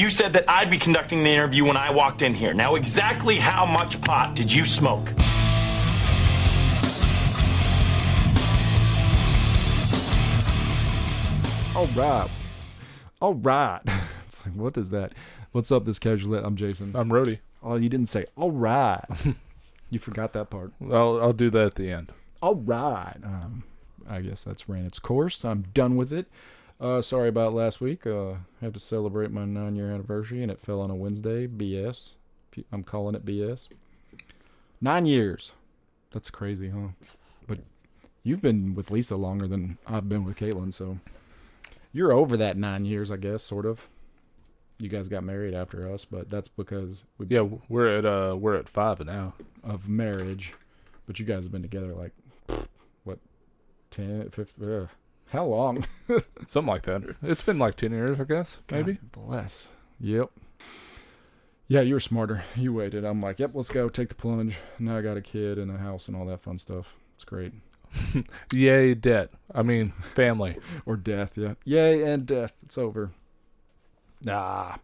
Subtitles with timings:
[0.00, 2.54] You said that I'd be conducting the interview when I walked in here.
[2.54, 5.10] Now, exactly how much pot did you smoke?
[11.76, 12.30] All right.
[13.20, 13.82] All right.
[14.24, 15.12] It's like, what is that?
[15.52, 16.34] What's up, this casual?
[16.36, 16.96] I'm Jason.
[16.96, 17.40] I'm Rody.
[17.62, 19.04] Oh, you didn't say all right.
[19.90, 20.72] you forgot that part.
[20.80, 22.10] I'll I'll do that at the end.
[22.40, 23.18] All right.
[23.22, 23.64] Um,
[24.08, 25.44] I guess that's ran its course.
[25.44, 26.26] I'm done with it.
[26.80, 28.06] Uh, sorry about last week.
[28.06, 31.46] Uh, had to celebrate my nine year anniversary, and it fell on a Wednesday.
[31.46, 32.14] BS.
[32.72, 33.68] I'm calling it BS.
[34.80, 35.52] Nine years.
[36.10, 36.88] That's crazy, huh?
[37.46, 37.58] But
[38.22, 40.98] you've been with Lisa longer than I've been with Caitlin, so
[41.92, 43.88] you're over that nine years, I guess, sort of.
[44.78, 48.56] You guys got married after us, but that's because we Yeah, we're at uh we're
[48.56, 49.34] at five now.
[49.62, 50.54] of marriage.
[51.06, 52.12] But you guys have been together like
[53.04, 53.18] what,
[53.90, 54.86] 10, 15, uh,
[55.30, 55.84] how long?
[56.46, 57.16] Something like that.
[57.22, 58.60] It's been like ten years, I guess.
[58.70, 58.94] Maybe.
[58.94, 59.70] God bless.
[60.00, 60.30] Yep.
[61.68, 62.42] Yeah, you were smarter.
[62.56, 63.04] You waited.
[63.04, 63.88] I'm like, yep, let's go.
[63.88, 64.56] Take the plunge.
[64.80, 66.94] Now I got a kid and a house and all that fun stuff.
[67.14, 67.52] It's great.
[68.52, 69.30] Yay, debt.
[69.54, 70.58] I mean, family.
[70.86, 71.38] Or death.
[71.38, 71.54] Yeah.
[71.64, 72.54] Yay and death.
[72.62, 73.12] It's over.
[74.24, 74.76] Nah.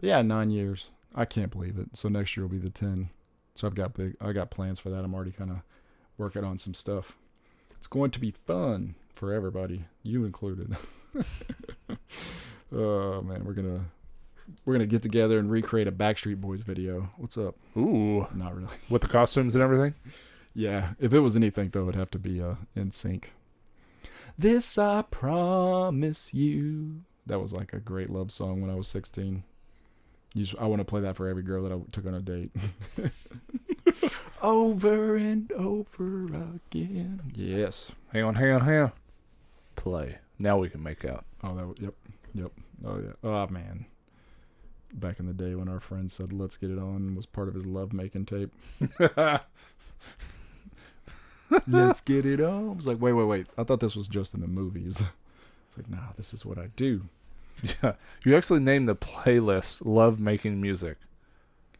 [0.00, 0.88] Yeah, nine years.
[1.14, 1.96] I can't believe it.
[1.96, 3.08] So next year will be the ten.
[3.54, 4.16] So I've got big.
[4.20, 5.04] I got plans for that.
[5.04, 5.62] I'm already kind of
[6.18, 7.16] working on some stuff.
[7.78, 10.76] It's going to be fun for everybody, you included.
[12.72, 13.80] oh man, we're gonna
[14.64, 17.10] we're gonna get together and recreate a Backstreet Boys video.
[17.16, 17.56] What's up?
[17.76, 18.68] Ooh, Not really.
[18.90, 19.94] with the costumes and everything.
[20.54, 23.24] Yeah, if it was anything though, it'd have to be uh, NSYNC.
[24.38, 27.00] This I promise you.
[27.26, 29.42] That was like a great love song when I was 16.
[30.34, 32.20] You just, I want to play that for every girl that I took on a
[32.20, 32.50] date.
[34.42, 37.32] over and over again.
[37.34, 37.92] Yes.
[38.12, 38.92] Hang on, hang on, hang on.
[39.76, 40.18] Play.
[40.38, 41.24] Now we can make out.
[41.42, 41.82] Oh, that.
[41.82, 41.94] Yep.
[42.34, 42.52] Yep.
[42.84, 43.12] Oh yeah.
[43.22, 43.86] Oh man.
[44.92, 47.54] Back in the day when our friend said "Let's get it on" was part of
[47.54, 48.50] his love making tape.
[51.68, 52.70] Let's get it on.
[52.70, 53.46] I was like, wait, wait, wait.
[53.56, 55.02] I thought this was just in the movies.
[55.68, 57.02] It's like, nah, this is what I do.
[57.82, 60.98] Yeah, you actually named the playlist "Love Making Music."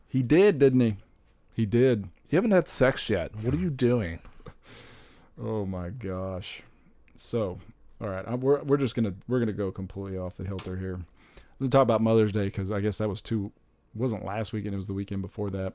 [0.09, 0.97] He did, didn't he?
[1.55, 2.09] He did.
[2.31, 3.35] You haven't had sex yet.
[3.43, 4.21] What are you doing?
[5.39, 6.63] Oh my gosh.
[7.19, 7.59] So,
[8.01, 11.01] all right, I, we're we're just gonna we're gonna go completely off the hilter here.
[11.59, 13.53] Let's talk about Mother's Day because I guess that was two.
[13.95, 14.75] Wasn't last weekend.
[14.75, 15.73] It was the weekend before that.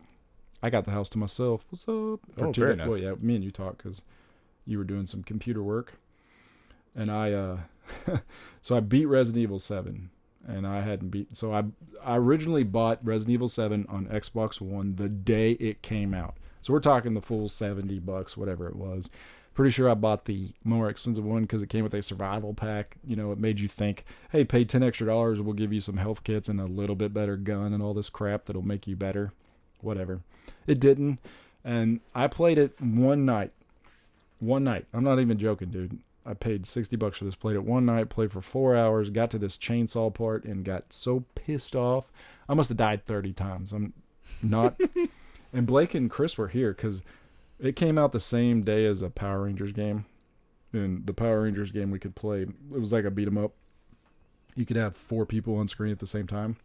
[0.62, 1.66] I got the house to myself.
[1.70, 2.20] What's up?
[2.38, 2.90] For Oh, two very nice.
[2.90, 4.04] Well, yeah, me and you talked because
[4.68, 5.96] you were doing some computer work,
[6.96, 7.58] and I uh,
[8.62, 10.12] so I beat Resident Evil Seven,
[10.48, 11.36] and I hadn't beat.
[11.36, 11.64] So I
[12.04, 16.36] I originally bought Resident Evil Seven on Xbox One the day it came out.
[16.62, 19.10] So we're talking the full seventy bucks, whatever it was.
[19.54, 22.98] Pretty sure I bought the more expensive one because it came with a survival pack.
[23.06, 25.98] You know, it made you think, hey, pay ten extra dollars, we'll give you some
[25.98, 28.96] health kits and a little bit better gun and all this crap that'll make you
[28.96, 29.34] better.
[29.82, 30.22] Whatever.
[30.68, 31.20] It didn't,
[31.66, 33.52] and I played it one night.
[34.40, 34.86] One night.
[34.94, 36.00] I'm not even joking, dude.
[36.26, 37.36] I paid 60 bucks for this.
[37.36, 40.94] Played it one night, played for four hours, got to this chainsaw part, and got
[40.94, 42.12] so pissed off.
[42.48, 43.72] I must have died 30 times.
[43.72, 43.94] I'm
[44.44, 44.80] not.
[45.54, 47.02] and Blake and Chris were here because
[47.62, 50.06] it came out the same day as a Power Rangers game.
[50.74, 53.54] And the Power Rangers game we could play, it was like a beat 'em up.
[54.56, 56.58] You could have four people on screen at the same time.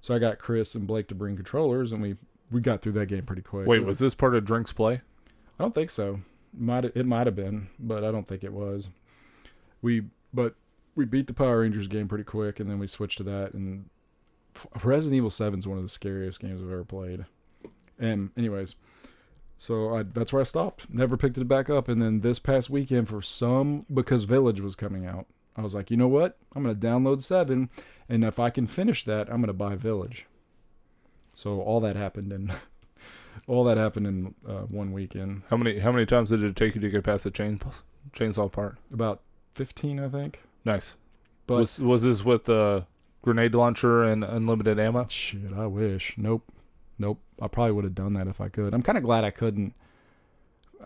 [0.00, 2.16] So I got Chris and Blake to bring controllers, and we
[2.50, 3.66] we got through that game pretty quick.
[3.66, 4.94] Wait, It was this part of Drinks Play?
[5.58, 6.20] I don't think so.
[6.52, 8.88] Might it might have been, but I don't think it was.
[9.80, 10.04] We
[10.34, 10.54] but
[10.94, 13.54] we beat the Power Rangers game pretty quick, and then we switched to that.
[13.54, 13.88] And
[14.84, 17.24] Resident Evil Seven is one of the scariest games I've ever played.
[17.98, 18.74] And anyways,
[19.62, 20.86] so I, that's where I stopped.
[20.92, 21.88] Never picked it back up.
[21.88, 25.90] And then this past weekend, for some because Village was coming out, I was like,
[25.90, 26.36] you know what?
[26.54, 27.70] I'm gonna download Seven,
[28.08, 30.26] and if I can finish that, I'm gonna buy Village.
[31.34, 32.52] So all that happened in
[33.46, 35.42] all that happened in uh, one weekend.
[35.48, 37.60] How many how many times did it take you to get past the chain
[38.12, 38.78] chainsaw part?
[38.92, 39.20] about
[39.54, 40.96] 15 i think Nice.
[41.46, 42.84] but was was this with the
[43.22, 45.06] grenade launcher and unlimited ammo?
[45.08, 46.50] shit i wish nope
[47.02, 47.20] nope.
[47.40, 48.72] I probably would have done that if i could.
[48.72, 49.74] I'm kind of glad i couldn't.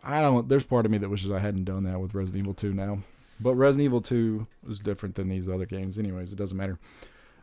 [0.03, 2.55] I don't there's part of me that wishes i hadn't done that with resident evil
[2.55, 2.99] 2 now.
[3.39, 6.33] But resident evil 2 is different than these other games anyways.
[6.33, 6.79] It doesn't matter.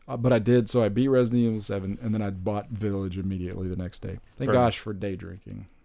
[0.06, 3.18] Uh, but i did so i beat resident evil 7 and then i bought village
[3.18, 4.20] immediately the next day.
[4.38, 5.68] Thank Very gosh for day drinking.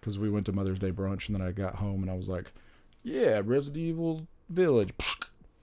[0.00, 2.28] Because we went to mother's day brunch and then i got home and i was
[2.28, 2.52] like
[3.04, 4.92] yeah resident evil village.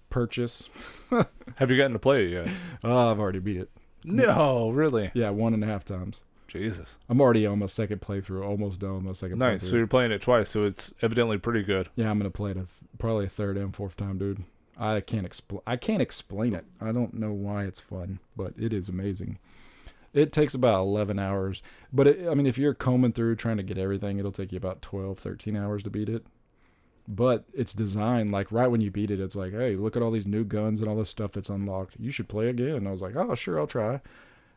[0.09, 0.69] Purchase.
[1.57, 2.47] Have you gotten to play it yet?
[2.83, 3.69] Oh, I've already beat it.
[4.03, 5.11] No, really.
[5.13, 6.23] Yeah, one and a half times.
[6.47, 6.97] Jesus.
[7.07, 9.61] I'm already on my second playthrough, almost done with my second Nice.
[9.61, 9.77] So playthrough.
[9.77, 11.89] you're playing it twice, so it's evidently pretty good.
[11.95, 12.67] yeah, I'm gonna play it a th-
[12.97, 14.43] probably a third and fourth time, dude.
[14.77, 15.61] I can't explain.
[15.67, 16.65] I can't explain it.
[16.81, 19.37] I don't know why it's fun, but it is amazing.
[20.11, 21.61] It takes about 11 hours,
[21.93, 24.57] but it, I mean, if you're combing through trying to get everything, it'll take you
[24.57, 26.25] about 12, 13 hours to beat it.
[27.11, 30.11] But it's designed like right when you beat it, it's like, hey, look at all
[30.11, 31.95] these new guns and all this stuff that's unlocked.
[31.97, 32.75] You should play again.
[32.75, 33.99] And I was like, oh, sure, I'll try.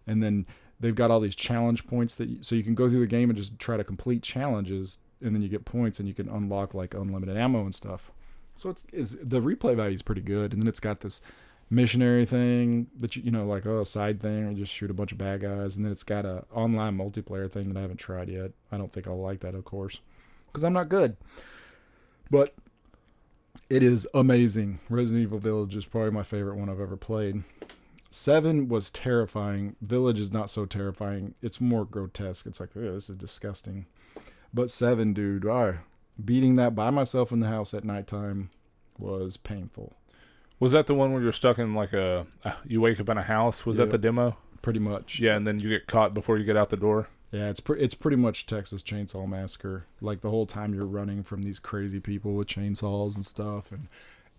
[0.07, 0.47] And then
[0.79, 3.31] they've got all these challenge points that you, so you can go through the game
[3.31, 6.75] and just try to complete challenges, and then you get points and you can unlock
[6.75, 8.11] like unlimited ammo and stuff.
[8.55, 11.23] So it's, the replay value is pretty good, and then it's got this
[11.71, 15.13] missionary thing that you you know like oh side thing or just shoot a bunch
[15.13, 18.29] of bad guys, and then it's got a online multiplayer thing that I haven't tried
[18.29, 18.51] yet.
[18.71, 20.01] I don't think I'll like that, of course,
[20.49, 21.17] because I'm not good.
[22.33, 22.55] But
[23.71, 24.81] it is amazing.
[24.89, 27.43] Resident Evil Village is probably my favorite one I've ever played.
[28.09, 29.77] Seven was terrifying.
[29.83, 31.35] Village is not so terrifying.
[31.43, 32.47] It's more grotesque.
[32.47, 33.85] It's like, this is disgusting.
[34.53, 35.77] But seven, dude, I
[36.23, 38.51] beating that by myself in the house at nighttime
[38.99, 39.95] was painful.
[40.61, 42.27] Was that the one where you're stuck in like a?
[42.67, 43.67] You wake up in a house.
[43.67, 43.87] Was Yep.
[43.89, 44.37] that the demo?
[44.63, 45.19] Pretty much.
[45.21, 47.09] Yeah, and then you get caught before you get out the door.
[47.33, 49.87] Yeah, it's pre- it's pretty much Texas Chainsaw Massacre.
[50.03, 53.89] Like the whole time you're running from these crazy people with chainsaws and stuff, and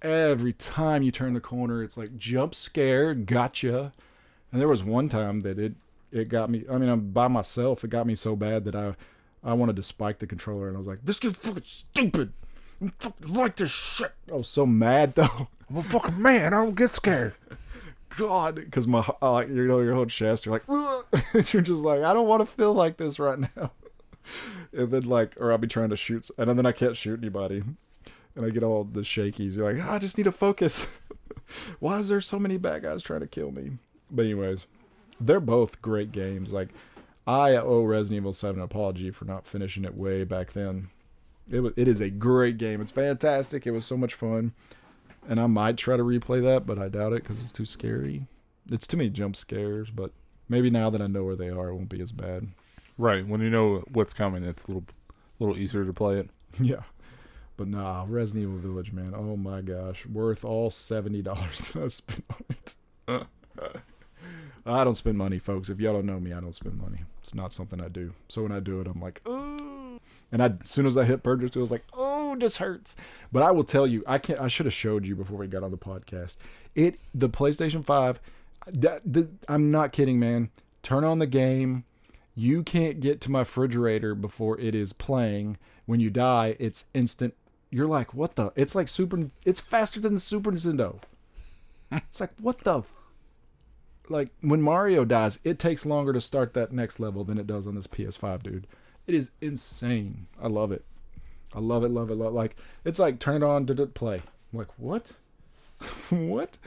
[0.03, 3.93] every time you turn the corner, it's like jump scare, gotcha.
[4.51, 5.73] And there was one time that it
[6.11, 6.65] it got me.
[6.71, 7.83] I mean, I'm by myself.
[7.83, 8.95] It got me so bad that I
[9.43, 12.31] I wanted to spike the controller, and I was like, "This is fucking stupid.
[12.79, 15.47] I fucking like this shit." I was so mad though.
[15.67, 16.53] I'm a fucking man.
[16.53, 17.33] I don't get scared.
[18.17, 21.13] God, because my like you know your whole chest, you're like,
[21.53, 23.71] you're just like, I don't want to feel like this right now.
[24.71, 27.61] And then like, or I'll be trying to shoot, and then I can't shoot anybody,
[28.35, 29.55] and I get all the shakies.
[29.55, 30.87] You're like, "Ah, I just need to focus.
[31.79, 33.73] Why is there so many bad guys trying to kill me?
[34.09, 34.65] But anyways,
[35.19, 36.53] they're both great games.
[36.53, 36.69] Like,
[37.27, 40.89] I owe Resident Evil Seven an apology for not finishing it way back then.
[41.51, 42.81] It was, it is a great game.
[42.81, 43.67] It's fantastic.
[43.67, 44.53] It was so much fun
[45.27, 48.27] and I might try to replay that, but I doubt it because it's too scary.
[48.71, 50.11] It's too many jump scares, but
[50.49, 52.47] maybe now that I know where they are, it won't be as bad.
[52.97, 54.85] Right when you know what's coming, it's a little,
[55.39, 56.29] little easier to play it.
[56.59, 56.83] yeah,
[57.57, 59.13] but nah, Resident Evil Village, man.
[59.15, 62.75] Oh my gosh, worth all seventy dollars that I spent on it.
[64.65, 65.69] I don't spend money, folks.
[65.69, 66.99] If y'all don't know me, I don't spend money.
[67.19, 68.13] It's not something I do.
[68.29, 69.99] So when I do it, I'm like, oh.
[70.31, 72.95] And I, as soon as I hit purchase, it was like, oh, this hurts.
[73.31, 74.39] But I will tell you, I can't.
[74.39, 76.37] I should have showed you before we got on the podcast.
[76.75, 78.19] It, the PlayStation Five.
[78.67, 80.49] That, the, I'm not kidding, man.
[80.83, 81.83] Turn on the game.
[82.35, 85.57] You can't get to my refrigerator before it is playing.
[85.85, 87.35] When you die, it's instant.
[87.69, 88.53] You're like, what the?
[88.55, 89.29] It's like Super.
[89.45, 90.99] It's faster than the Super Nintendo.
[91.91, 92.83] It's like, what the?
[94.09, 97.67] Like when Mario dies, it takes longer to start that next level than it does
[97.67, 98.67] on this PS5, dude.
[99.07, 100.27] It is insane.
[100.41, 100.83] I love it.
[101.55, 104.21] I love it, love it, love Like it's like turn it on, did it play?
[104.51, 105.13] I'm like what?
[106.09, 106.57] what?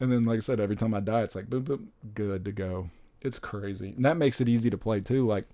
[0.00, 2.52] And then like I said, every time I die, it's like boom, boom, good to
[2.52, 2.90] go.
[3.20, 5.26] It's crazy, and that makes it easy to play too.
[5.26, 5.46] Like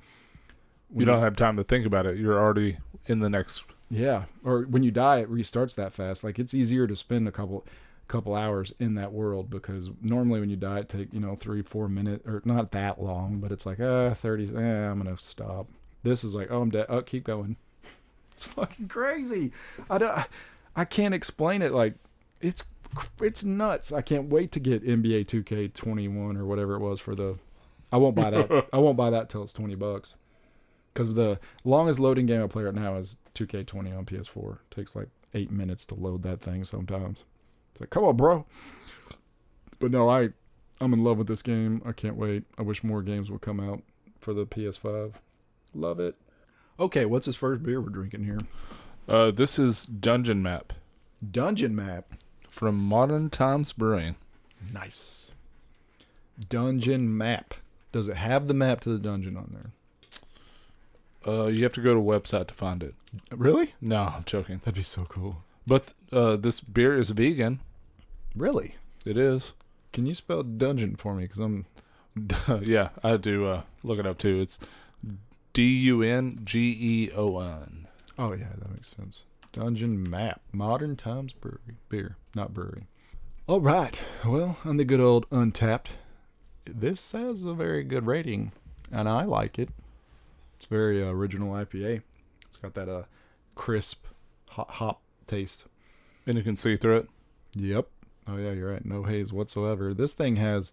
[0.94, 2.16] You don't have time to think about it.
[2.16, 3.64] You're already in the next.
[3.90, 6.25] Yeah, or when you die, it restarts that fast.
[6.25, 7.64] Like it's easier to spend a couple
[8.08, 11.62] couple hours in that world because normally when you die, it take you know three
[11.62, 14.48] four minutes or not that long, but it's like uh thirty.
[14.54, 14.60] Eh,
[14.90, 15.69] I'm gonna stop.
[16.02, 16.87] This is like oh I'm dead.
[16.88, 17.56] Oh keep going.
[18.40, 19.52] It's fucking crazy.
[19.90, 20.19] I don't.
[20.75, 21.72] I can't explain it.
[21.72, 21.94] Like
[22.40, 22.64] it's
[23.20, 23.92] it's nuts.
[23.92, 27.37] I can't wait to get NBA 2K21 or whatever it was for the.
[27.92, 28.69] I won't buy that.
[28.72, 30.14] I won't buy that till it's twenty bucks.
[30.94, 34.59] Because the longest loading game I play right now is 2K20 on PS4.
[34.73, 37.23] takes like eight minutes to load that thing sometimes.
[37.70, 38.44] It's like, come on, bro.
[39.78, 40.30] But no, I,
[40.80, 41.80] I'm in love with this game.
[41.85, 42.42] I can't wait.
[42.59, 43.82] I wish more games would come out
[44.18, 45.12] for the PS5.
[45.75, 46.16] Love it.
[46.80, 48.40] Okay, what's this first beer we're drinking here?
[49.06, 50.72] Uh, this is Dungeon Map
[51.30, 52.14] Dungeon Map.
[52.49, 54.16] from Modern Times Brewing.
[54.72, 55.30] Nice.
[56.49, 57.52] Dungeon Map.
[57.92, 59.70] Does it have the map to the dungeon on
[61.22, 61.34] there?
[61.34, 62.94] Uh, you have to go to a website to find it.
[63.30, 63.75] Really?
[63.82, 64.60] No, I'm joking.
[64.64, 65.42] That'd be so cool.
[65.66, 67.60] But uh, this beer is vegan.
[68.34, 68.76] Really?
[69.04, 69.52] It is.
[69.92, 71.25] Can you spell dungeon for me?
[71.25, 71.66] Because I'm
[72.62, 74.40] yeah, I to uh, look it up too.
[74.40, 74.58] It's
[75.52, 77.88] D U N G E O N.
[78.19, 79.23] Oh yeah, that makes sense.
[79.52, 82.87] Dungeon Map, Modern Times Brewery, beer, not brewery.
[83.47, 84.00] All right.
[84.25, 85.87] Well, on the good old Untappd,
[86.64, 88.52] this has a very good rating,
[88.92, 89.71] and I like it.
[90.57, 92.02] It's very uh, original IPA.
[92.47, 93.04] It's got that uh
[93.54, 94.07] crisp
[94.50, 95.64] hot hop taste.
[96.26, 97.09] And you can see through it.
[97.54, 97.88] Yep.
[98.28, 98.85] Oh yeah, you're right.
[98.85, 99.95] No haze whatsoever.
[99.95, 100.73] This thing has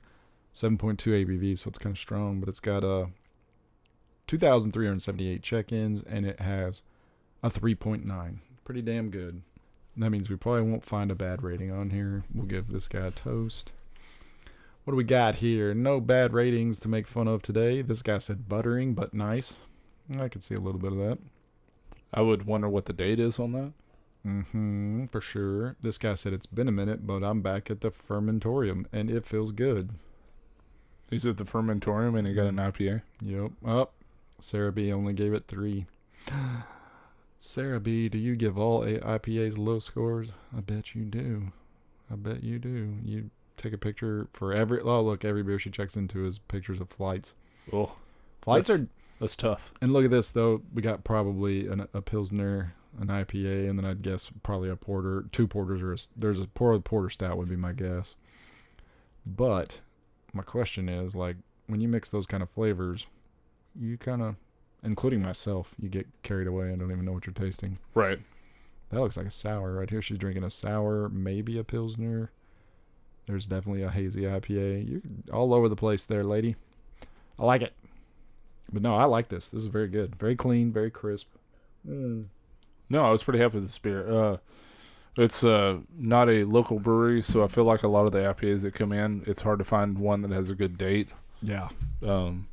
[0.53, 3.07] 7.2 ABV, so it's kind of strong, but it's got uh
[4.27, 6.81] 2,378 check-ins, and it has
[7.41, 8.37] a 3.9.
[8.65, 9.41] Pretty damn good.
[9.95, 12.23] That means we probably won't find a bad rating on here.
[12.33, 13.71] We'll give this guy a toast.
[14.83, 15.73] What do we got here?
[15.73, 17.81] No bad ratings to make fun of today.
[17.81, 19.61] This guy said buttering, but nice.
[20.17, 21.17] I could see a little bit of that.
[22.13, 23.73] I would wonder what the date is on that.
[24.25, 25.75] Mm-hmm, for sure.
[25.81, 29.25] This guy said it's been a minute, but I'm back at the fermentorium and it
[29.25, 29.91] feels good.
[31.09, 33.01] He's at the fermentorium and he got an IPA.
[33.21, 33.51] Yep.
[33.65, 33.93] Up.
[34.39, 35.85] Sarah B only gave it three.
[37.39, 40.29] Sarah B, do you give all IPAs low scores?
[40.55, 41.51] I bet you do.
[42.11, 42.95] I bet you do.
[43.03, 44.81] You take a picture for every.
[44.81, 47.35] Oh, look, every beer she checks into is pictures of flights.
[47.71, 47.93] Oh,
[48.41, 48.87] Flights That's- are.
[49.19, 49.73] that's tough.
[49.81, 50.61] And look at this though.
[50.73, 55.25] We got probably an, a pilsner, an IPA, and then I'd guess probably a porter,
[55.31, 58.15] two porters, or a, there's a porter porter stout would be my guess.
[59.25, 59.81] But
[60.33, 61.35] my question is like
[61.67, 63.05] when you mix those kind of flavors,
[63.79, 64.35] you kind of,
[64.83, 67.77] including myself, you get carried away and don't even know what you're tasting.
[67.93, 68.19] Right.
[68.89, 70.01] That looks like a sour right here.
[70.01, 72.31] She's drinking a sour, maybe a pilsner.
[73.27, 74.89] There's definitely a hazy IPA.
[74.89, 76.55] You're all over the place there, lady.
[77.37, 77.73] I like it.
[78.71, 79.49] But no, I like this.
[79.49, 80.15] This is very good.
[80.15, 81.27] Very clean, very crisp.
[81.83, 82.25] No,
[82.91, 84.09] I was pretty happy with this beer.
[84.09, 84.37] Uh,
[85.17, 88.61] it's uh, not a local brewery, so I feel like a lot of the IPAs
[88.61, 91.09] that come in, it's hard to find one that has a good date.
[91.41, 91.69] Yeah.
[92.05, 92.47] Um,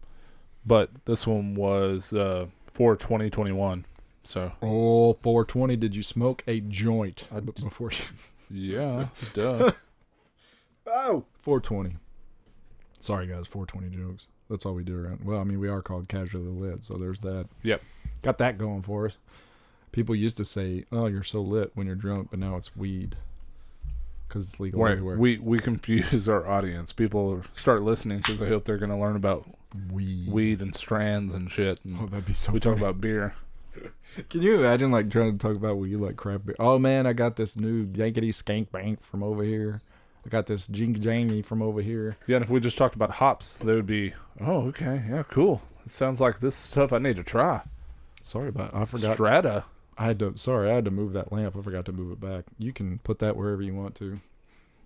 [0.67, 3.87] but this one was uh, for 2021.
[4.23, 5.77] So Oh, 420.
[5.77, 7.99] Did you smoke a joint I b- d- before you?
[8.51, 9.71] yeah, duh.
[10.87, 11.97] Oh, 420.
[13.01, 13.47] Sorry, guys.
[13.47, 14.27] 420 jokes.
[14.51, 15.25] That's all we do around.
[15.25, 17.49] Well, I mean, we are called casually lit, so there's that.
[17.63, 17.83] Yep.
[18.23, 19.17] Got that going for us.
[19.93, 23.17] People used to say, "Oh, you're so lit when you're drunk," but now it's weed
[24.29, 24.93] because it's legal Right.
[24.93, 25.17] everywhere.
[25.19, 26.93] We we confuse our audience.
[26.93, 29.47] People start listening because they hope they're going to learn about
[29.91, 30.31] weed.
[30.31, 31.81] weed and strands and shit.
[31.85, 32.53] And Oh, that'd be so.
[32.53, 32.85] we talk funny.
[32.87, 33.35] about beer.
[34.31, 36.57] Can you imagine like trying to talk about weed like crap beer?
[36.59, 39.81] Oh man, I got this new Yankety Skank Bank from over here.
[40.25, 42.17] I got this Jink Jangy from over here.
[42.27, 45.61] Yeah, and if we just talked about hops, they would be, oh, okay, yeah, cool.
[45.85, 47.61] It sounds like this stuff I need to try.
[48.23, 48.75] Sorry about.
[48.75, 49.15] I forgot.
[49.15, 49.65] Strata.
[49.99, 50.37] I had to.
[50.39, 51.57] Sorry, I had to move that lamp.
[51.59, 52.45] I forgot to move it back.
[52.59, 54.19] You can put that wherever you want to.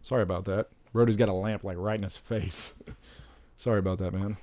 [0.02, 0.68] Sorry about that.
[0.92, 2.74] Brody's got a lamp like right in his face.
[3.54, 4.38] Sorry about that, man.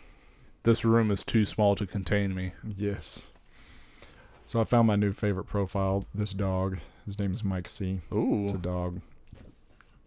[0.65, 2.53] This room is too small to contain me.
[2.77, 3.29] Yes.
[4.45, 6.05] So I found my new favorite profile.
[6.13, 6.79] This dog.
[7.05, 8.01] His name is Mike C.
[8.12, 8.45] Ooh.
[8.45, 9.00] It's a dog.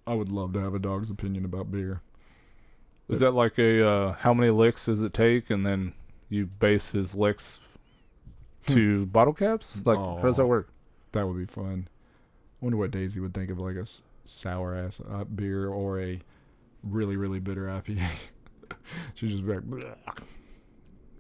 [0.05, 2.01] I would love to have a dog's opinion about beer.
[3.09, 5.93] Is that like a uh, how many licks does it take, and then
[6.29, 7.61] you base his licks
[8.67, 9.81] to bottle caps?
[9.87, 10.69] Like, how does that work?
[11.13, 11.89] That would be fun.
[11.89, 16.01] I wonder what Daisy would think of like a s- sour ass uh, beer or
[16.01, 16.21] a
[16.83, 18.09] really really bitter IPA.
[19.15, 19.95] She'd just be like, "Bleh."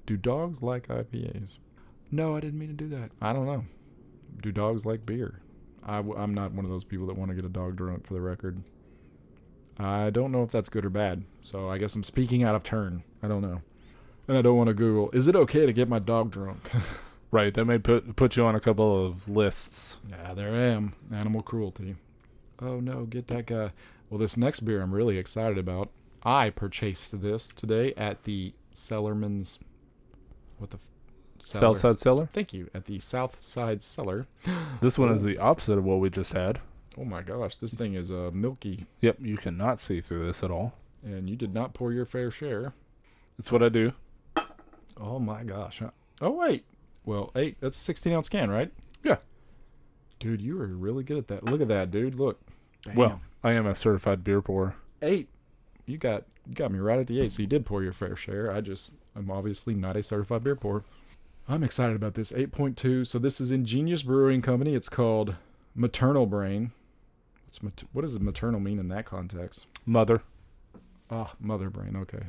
[0.09, 1.59] "Do dogs like IPAs?"
[2.11, 3.11] No, I didn't mean to do that.
[3.21, 3.67] I don't know.
[4.43, 5.41] Do dogs like beer?
[5.85, 8.07] I w- I'm not one of those people that want to get a dog drunk.
[8.07, 8.62] For the record,
[9.79, 11.25] I don't know if that's good or bad.
[11.43, 13.03] So I guess I'm speaking out of turn.
[13.23, 13.61] I don't know,
[14.27, 15.11] and I don't want to Google.
[15.12, 16.71] Is it okay to get my dog drunk?
[17.31, 17.53] Right.
[17.53, 19.99] That may put put you on a couple of lists.
[20.09, 20.95] Yeah, there I am.
[21.12, 21.97] Animal cruelty.
[22.59, 23.73] Oh no, get that guy.
[24.09, 25.91] Well, this next beer I'm really excited about.
[26.23, 29.59] I purchased this today at the Cellarman's.
[30.59, 30.77] What the?
[30.77, 30.83] f-
[31.41, 31.75] Cellar?
[31.75, 32.29] Southside Cellar?
[32.33, 32.69] Thank you.
[32.75, 34.27] At the South Side Cellar.
[34.81, 36.61] This one is the opposite of what we just had.
[36.97, 40.50] Oh my gosh, this thing is uh, milky, Yep, you cannot see through this at
[40.50, 40.75] all.
[41.05, 42.73] and you did not pour your fair share.
[43.38, 43.93] It's what I do.
[45.00, 45.79] Oh my gosh.
[45.79, 45.91] huh?
[46.21, 46.65] Oh wait.
[47.05, 47.57] Well, eight.
[47.61, 48.73] That's a 16 ounce can, right?
[49.05, 49.17] Yeah.
[50.19, 51.45] Dude, you were really good at that.
[51.45, 52.17] Look at that, dude.
[52.17, 52.41] Look.
[52.95, 54.75] Well, I am a certified beer pourer.
[55.03, 55.29] eight.
[55.87, 57.31] You got you got me right at the eight.
[57.33, 58.50] So you did pour your fair share.
[58.53, 60.85] I just I'm obviously not a certified beer pourer.
[61.49, 63.07] I'm excited about this 8.2.
[63.07, 64.75] So this is Ingenious Brewing Company.
[64.75, 65.35] It's called
[65.75, 66.73] Maternal Brain.
[67.47, 69.67] What's mat- what does maternal mean in that context?
[69.87, 70.23] Mother.
[71.11, 71.97] Ah, mother brain.
[71.97, 72.27] Okay.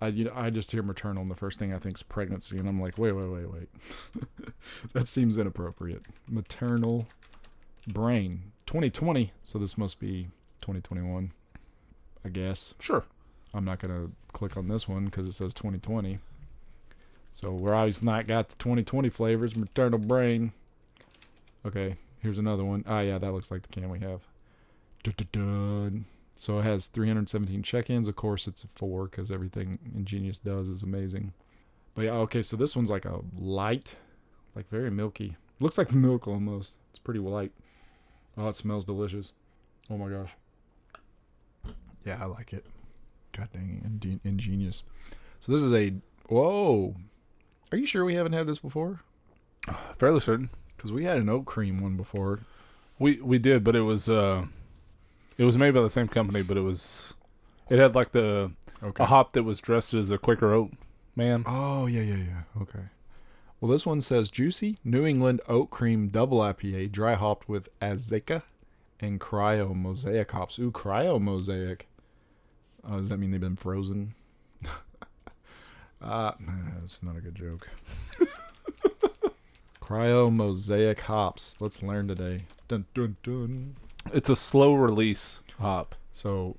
[0.00, 2.58] I you know I just hear maternal and the first thing I think is pregnancy
[2.58, 3.68] and I'm like wait wait wait wait.
[4.92, 6.02] that seems inappropriate.
[6.28, 7.06] Maternal
[7.88, 9.32] brain 2020.
[9.42, 10.28] So this must be
[10.60, 11.32] 2021.
[12.22, 12.74] I guess.
[12.78, 13.04] Sure.
[13.54, 16.18] I'm not gonna click on this one because it says 2020.
[17.30, 19.56] So we're obviously not got the 2020 flavors.
[19.56, 20.52] Maternal brain.
[21.64, 22.84] Okay, here's another one.
[22.86, 24.20] Ah, yeah, that looks like the can we have.
[25.02, 26.04] Dun-dun-dun.
[26.36, 28.08] So it has 317 check-ins.
[28.08, 31.32] Of course, it's a four because everything Ingenious does is amazing.
[31.94, 32.42] But yeah, okay.
[32.42, 33.96] So this one's like a light,
[34.54, 35.36] like very milky.
[35.60, 36.74] Looks like milk almost.
[36.90, 37.52] It's pretty light.
[38.36, 39.32] Oh, it smells delicious.
[39.88, 40.34] Oh my gosh.
[42.04, 42.66] Yeah, I like it.
[43.36, 44.82] God dang it, ingenious.
[45.40, 45.92] So this is a
[46.28, 46.94] whoa.
[47.72, 49.00] Are you sure we haven't had this before?
[49.98, 50.50] Fairly certain.
[50.76, 52.40] Because we had an oat cream one before.
[52.98, 54.46] We we did, but it was uh,
[55.36, 57.14] it was made by the same company, but it was
[57.68, 59.02] it had like the Okay.
[59.02, 60.72] a hop that was dressed as a Quaker Oat
[61.16, 61.42] man.
[61.46, 62.62] Oh yeah, yeah, yeah.
[62.62, 62.80] Okay.
[63.60, 68.42] Well, this one says juicy New England oat cream double IPA, dry hopped with Azteca
[69.00, 70.58] and cryo mosaic hops.
[70.58, 71.88] Ooh, cryo mosaic.
[72.88, 74.14] Uh, does that mean they've been frozen?
[76.02, 76.32] uh,
[76.80, 77.68] that's not a good joke.
[79.80, 81.56] cryo mosaic hops.
[81.60, 82.44] Let's learn today.
[82.68, 83.76] Dun dun dun.
[84.12, 85.94] It's a slow release hop.
[86.12, 86.56] So,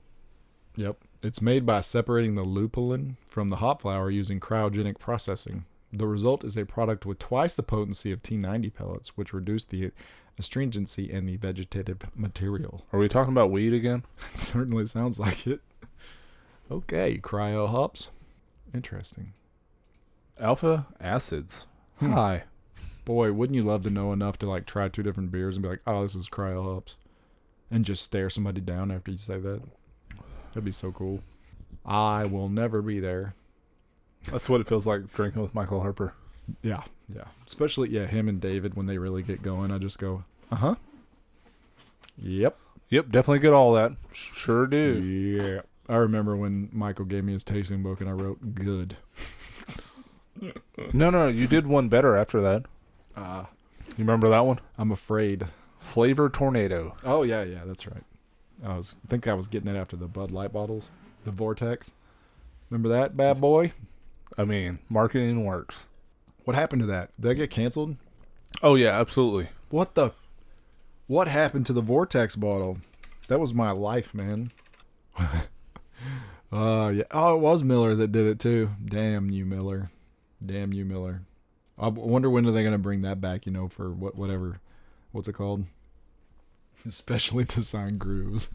[0.75, 5.65] yep, it's made by separating the lupulin from the hop flower using cryogenic processing.
[5.91, 9.91] The result is a product with twice the potency of T90 pellets, which reduce the
[10.38, 12.86] astringency and the vegetative material.
[12.91, 14.03] Are we talking about weed again?
[14.34, 15.62] It certainly sounds like it.
[16.72, 18.10] Okay, cryo hops.
[18.74, 19.34] Interesting.
[20.40, 21.68] Alpha acids.
[22.00, 22.12] Hmm.
[22.12, 22.44] Hi.
[23.06, 25.70] Boy, wouldn't you love to know enough to like try two different beers and be
[25.70, 26.96] like, "Oh, this is cryo hops,"
[27.70, 29.62] and just stare somebody down after you say that?
[30.50, 31.22] That'd be so cool.
[31.86, 33.36] I will never be there.
[34.32, 36.16] That's what it feels like drinking with Michael Harper.
[36.64, 37.26] Yeah, yeah.
[37.46, 40.76] Especially yeah, him and David when they really get going, I just go, uh huh.
[42.18, 42.58] Yep.
[42.90, 43.92] Yep, definitely get all that.
[44.12, 45.04] Sure do.
[45.04, 45.62] Yeah.
[45.88, 48.98] I remember when Michael gave me his tasting book and I wrote good.
[50.94, 52.65] No, no, you did one better after that.
[53.15, 53.46] Uh,
[53.89, 54.60] You remember that one?
[54.77, 55.48] I'm afraid.
[55.80, 56.96] Flavor Tornado.
[57.04, 58.04] Oh yeah, yeah, that's right.
[58.65, 60.89] I was I think I was getting it after the Bud Light bottles,
[61.24, 61.92] the Vortex.
[62.70, 63.72] Remember that bad boy?
[64.38, 65.86] I mean, marketing works.
[66.44, 67.12] What happened to that?
[67.22, 67.96] Did that get canceled?
[68.63, 69.50] Oh yeah, absolutely.
[69.70, 70.12] What the?
[71.08, 72.80] What happened to the Vortex bottle?
[73.27, 74.51] That was my life, man.
[76.52, 77.04] uh yeah.
[77.12, 78.72] Oh, it was Miller that did it too.
[78.84, 79.92] Damn you, Miller.
[80.46, 81.22] Damn you, Miller.
[81.78, 83.46] I wonder when are they gonna bring that back?
[83.46, 84.60] You know, for what whatever,
[85.12, 85.66] what's it called?
[86.88, 88.50] Especially design grooves.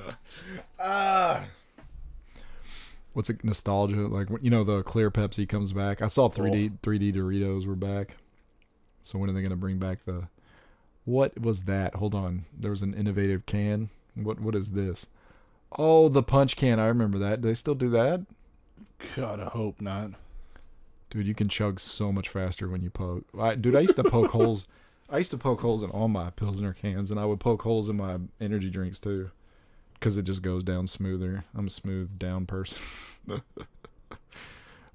[0.78, 1.44] ah.
[3.12, 3.44] What's it?
[3.44, 6.02] Nostalgia, like you know, the clear Pepsi comes back.
[6.02, 8.16] I saw 3D 3D Doritos were back.
[9.02, 10.28] So when are they gonna bring back the?
[11.04, 11.96] What was that?
[11.96, 12.44] Hold on.
[12.58, 13.90] There was an innovative can.
[14.14, 15.06] What what is this?
[15.78, 16.78] Oh, the punch can.
[16.78, 17.40] I remember that.
[17.40, 18.24] Do they still do that?
[19.16, 20.12] God, I hope not.
[21.10, 23.24] Dude, you can chug so much faster when you poke.
[23.38, 24.66] I, dude, I used to poke holes.
[25.10, 27.88] I used to poke holes in all my Pilsner cans, and I would poke holes
[27.88, 29.30] in my energy drinks too,
[29.94, 31.44] because it just goes down smoother.
[31.54, 32.80] I'm a smooth down person.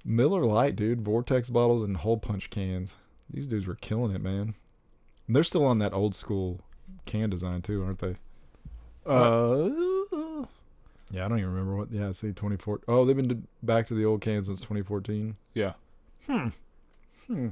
[0.04, 2.96] Miller Lite, dude, Vortex bottles and hole punch cans.
[3.30, 4.54] These dudes were killing it, man.
[5.26, 6.60] And they're still on that old school
[7.06, 8.16] can design too, aren't they?
[9.06, 9.68] Uh,
[11.10, 11.90] Yeah, I don't even remember what.
[11.90, 12.80] Yeah, see, 24.
[12.88, 15.36] Oh, they've been back to the old cans since 2014.
[15.54, 15.72] yeah.
[16.26, 16.48] Hmm.
[17.26, 17.48] Hmm.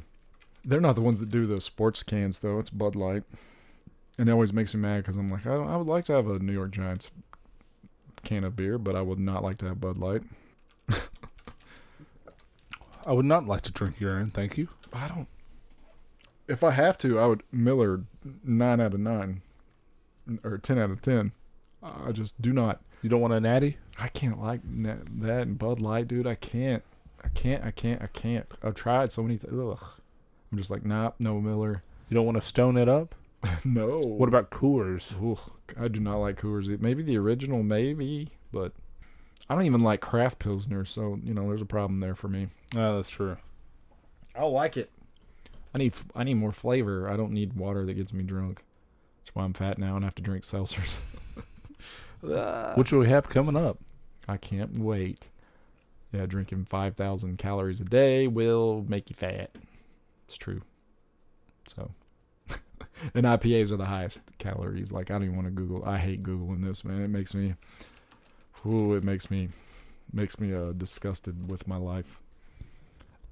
[0.64, 2.58] They're not the ones that do the sports cans though.
[2.58, 3.22] It's Bud Light,
[4.18, 6.28] and it always makes me mad because I'm like, I, I would like to have
[6.28, 7.10] a New York Giants
[8.24, 10.22] can of beer, but I would not like to have Bud Light.
[13.06, 14.68] I would not like to drink urine, thank you.
[14.92, 15.28] I don't.
[16.48, 18.02] If I have to, I would Miller
[18.44, 19.42] nine out of nine,
[20.42, 21.32] or ten out of ten.
[21.82, 22.80] I just do not.
[23.06, 23.76] You don't want a natty?
[24.00, 26.26] I can't like na- that and Bud Light, dude.
[26.26, 26.82] I can't.
[27.22, 27.64] I can't.
[27.64, 28.02] I can't.
[28.02, 28.46] I can't.
[28.64, 29.38] I've tried so many.
[29.38, 29.78] Th- Ugh.
[30.50, 31.84] I'm just like, nah, no Miller.
[32.08, 33.14] You don't want to stone it up?
[33.64, 34.00] no.
[34.00, 35.14] What about Coors?
[35.22, 35.38] Ooh,
[35.80, 36.80] I do not like Coors.
[36.80, 38.72] Maybe the original, maybe, but
[39.48, 40.84] I don't even like craft pilsner.
[40.84, 42.48] So you know, there's a problem there for me.
[42.74, 43.36] Ah, that's true.
[44.34, 44.90] I like it.
[45.72, 47.08] I need I need more flavor.
[47.08, 48.64] I don't need water that gets me drunk.
[49.20, 50.96] That's why I'm fat now and have to drink seltzers.
[52.76, 53.78] Which we have coming up.
[54.28, 55.28] I can't wait.
[56.12, 59.50] Yeah, drinking 5,000 calories a day will make you fat.
[60.26, 60.62] It's true.
[61.66, 61.90] So,
[63.14, 64.92] and IPAs are the highest calories.
[64.92, 65.84] Like, I don't even want to Google.
[65.84, 67.02] I hate Googling this, man.
[67.02, 67.54] It makes me,
[68.66, 69.48] ooh, it makes me,
[70.12, 72.20] makes me uh, disgusted with my life.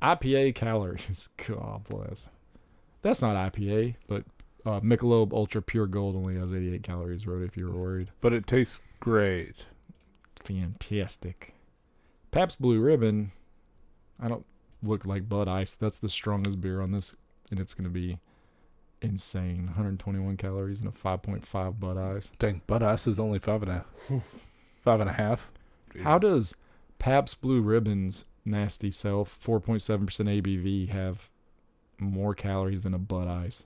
[0.02, 1.30] IPA calories.
[1.46, 2.28] God bless.
[3.02, 4.24] That's not IPA, but
[4.66, 8.33] uh, Michelob Ultra Pure Gold only has 88 calories, wrote if you were worried But
[8.33, 9.66] it tastes great.
[10.42, 11.55] fantastic.
[12.31, 13.33] Pabst Blue Ribbon,
[14.20, 14.44] I don't
[14.83, 15.74] look like Bud Ice.
[15.74, 17.14] That's the strongest beer on this,
[17.50, 18.18] and it's going to be
[19.00, 19.66] insane.
[19.66, 22.31] 121 calories and a 5.5 Bud Ice.
[22.38, 23.85] Dang, Bud Ice is only five and a
[24.83, 25.50] five and a half.
[26.03, 26.55] How does
[26.98, 30.07] Pabst Blue Ribbon's nasty self, 4.7%
[30.42, 31.31] ABV, have
[31.98, 33.64] more calories than a Bud Ice?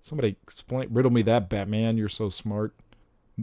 [0.00, 1.96] Somebody explain, riddle me that, Batman.
[1.98, 2.74] You're so smart.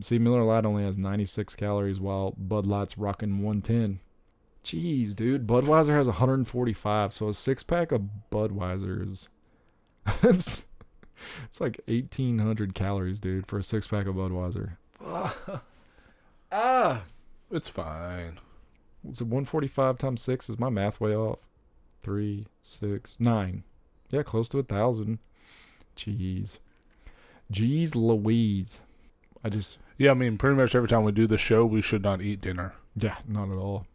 [0.02, 4.00] See, Miller Lite only has 96 calories, while Bud Light's rocking 110.
[4.64, 5.48] Jeez, dude.
[5.48, 9.30] Budweiser has 145, so a six pack of Budweiser is
[10.26, 14.78] it's like eighteen hundred calories, dude, for a six pack of Budweiser.
[16.52, 17.04] ah,
[17.52, 18.40] It's fine.
[19.08, 20.50] is it one forty five times six?
[20.50, 21.40] Is my math way off?
[22.04, 23.64] Three, six, nine.
[24.10, 25.20] Yeah, close to a thousand.
[25.98, 26.60] Jeez,
[27.52, 28.82] jeez, Louise.
[29.44, 32.04] I just Yeah, I mean, pretty much every time we do the show, we should
[32.04, 32.74] not eat dinner.
[32.96, 33.86] Yeah, not at all.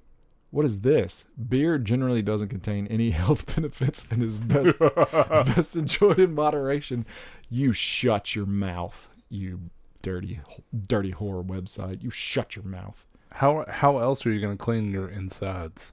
[0.50, 1.24] What is this?
[1.48, 4.78] Beer generally doesn't contain any health benefits and is best
[5.10, 7.06] best enjoyed in moderation.
[7.48, 9.60] You shut your mouth, you
[10.02, 10.40] dirty
[10.86, 12.02] dirty horror website.
[12.02, 13.04] You shut your mouth.
[13.30, 15.92] How how else are you going to clean your insides?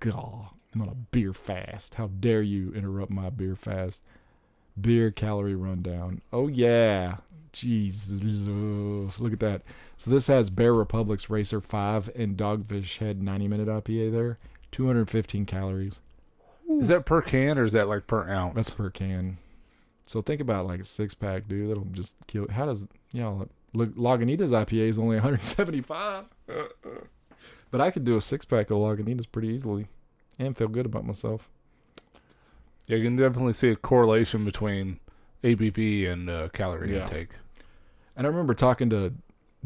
[0.00, 1.94] God, I'm on a beer fast.
[1.94, 4.02] How dare you interrupt my beer fast?
[4.80, 6.20] Beer calorie rundown.
[6.32, 7.16] Oh yeah.
[7.52, 9.62] Jesus, look at that.
[9.96, 14.38] So this has Bear Republic's Racer 5 and Dogfish Head 90 minute IPA there.
[14.70, 16.00] 215 calories.
[16.68, 18.54] Is that per can or is that like per ounce?
[18.54, 19.38] That's per can.
[20.06, 21.70] So think about like a six pack, dude.
[21.70, 22.46] That'll just kill.
[22.48, 23.48] How does you know?
[23.74, 26.24] Look, Lagunitas IPA is only 175,
[27.70, 29.86] but I could do a six pack of Lagunitas pretty easily,
[30.38, 31.48] and feel good about myself.
[32.88, 34.98] Yeah, you can definitely see a correlation between
[35.44, 37.02] ABV and uh, calorie Yeah.
[37.04, 37.28] intake.
[38.16, 39.12] And I remember talking to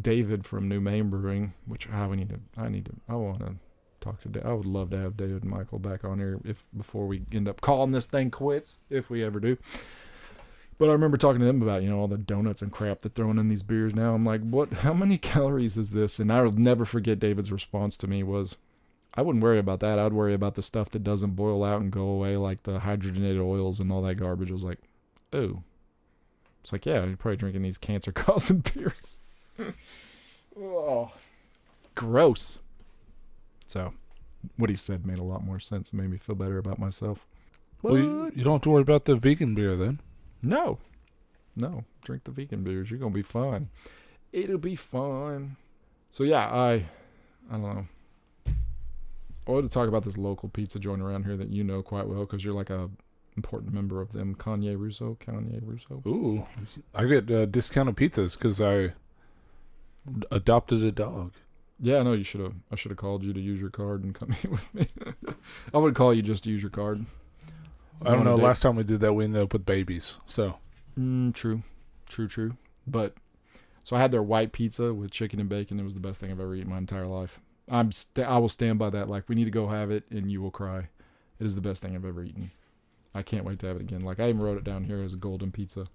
[0.01, 2.41] David from New Maine Brewing, which I we need to.
[2.57, 2.93] I need to.
[3.09, 3.55] I want to
[4.01, 4.29] talk to.
[4.29, 7.23] Da- I would love to have David and Michael back on here if before we
[7.33, 9.57] end up calling this thing quits, if we ever do.
[10.79, 13.11] But I remember talking to them about you know all the donuts and crap they're
[13.15, 14.15] throwing in these beers now.
[14.15, 14.73] I'm like, what?
[14.73, 16.19] How many calories is this?
[16.19, 18.57] And I will never forget David's response to me was,
[19.15, 19.99] I wouldn't worry about that.
[19.99, 23.45] I'd worry about the stuff that doesn't boil out and go away, like the hydrogenated
[23.45, 24.51] oils and all that garbage.
[24.51, 24.79] I was like,
[25.33, 25.63] oh.
[26.63, 29.19] It's like, yeah, you're probably drinking these cancer causing beers.
[30.59, 31.13] oh,
[31.95, 32.61] gross.
[33.67, 33.93] So,
[34.57, 37.27] what he said made a lot more sense and made me feel better about myself.
[37.83, 40.01] Well, you, you don't have to worry about the vegan beer then.
[40.41, 40.79] No,
[41.57, 42.91] no, drink the vegan beers.
[42.91, 43.69] You're gonna be fine.
[44.33, 45.57] It'll be fine.
[46.11, 46.87] So yeah, I,
[47.51, 47.87] I don't know.
[49.47, 52.07] I wanted to talk about this local pizza joint around here that you know quite
[52.07, 52.89] well because you're like a
[53.37, 54.35] important member of them.
[54.35, 56.03] Kanye Russo, Kanye Russo.
[56.07, 56.47] Ooh,
[56.95, 58.93] I get uh, discounted pizzas because I
[60.31, 61.33] adopted a dog.
[61.81, 62.55] Yeah, I know you should have.
[62.71, 64.87] I should have called you to use your card and come with me.
[65.75, 67.05] I would call you just to use your card.
[68.05, 68.37] I don't know.
[68.37, 70.19] Last time we did that, we ended up with babies.
[70.27, 70.57] So
[70.99, 71.63] Mm, true,
[72.09, 72.57] true, true.
[72.87, 73.15] But
[73.83, 75.81] so I had their white pizza with chicken and bacon.
[75.81, 77.41] It was the best thing I've ever eaten in my entire life.
[77.71, 79.09] I'm st- I will stand by that.
[79.09, 80.89] Like we need to go have it, and you will cry.
[81.39, 82.51] It is the best thing I've ever eaten.
[83.15, 84.01] I can't wait to have it again.
[84.03, 85.87] Like I even wrote it down here as a golden pizza.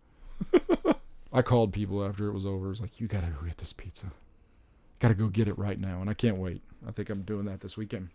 [1.33, 2.67] I called people after it was over.
[2.67, 4.07] It was like, you gotta go get this pizza.
[4.99, 6.61] Gotta go get it right now, and I can't wait.
[6.87, 8.09] I think I'm doing that this weekend.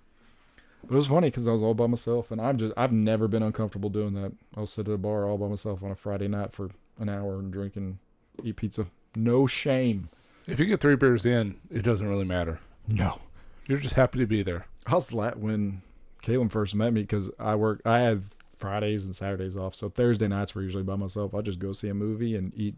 [0.84, 3.28] But it was funny because I was all by myself, and I'm just I've never
[3.28, 4.32] been uncomfortable doing that.
[4.56, 7.38] I'll sit at a bar all by myself on a Friday night for an hour
[7.38, 7.98] and drink and
[8.42, 8.86] eat pizza.
[9.14, 10.08] No shame.
[10.46, 12.60] if you get three beers in, it doesn't really matter.
[12.88, 13.20] No.
[13.68, 14.66] You're just happy to be there.
[14.86, 15.82] I was la- when
[16.22, 17.80] Caleb first met me because I work.
[17.84, 18.24] I had
[18.56, 21.34] Fridays and Saturdays off, so Thursday nights were usually by myself.
[21.34, 22.76] I just go see a movie and eat.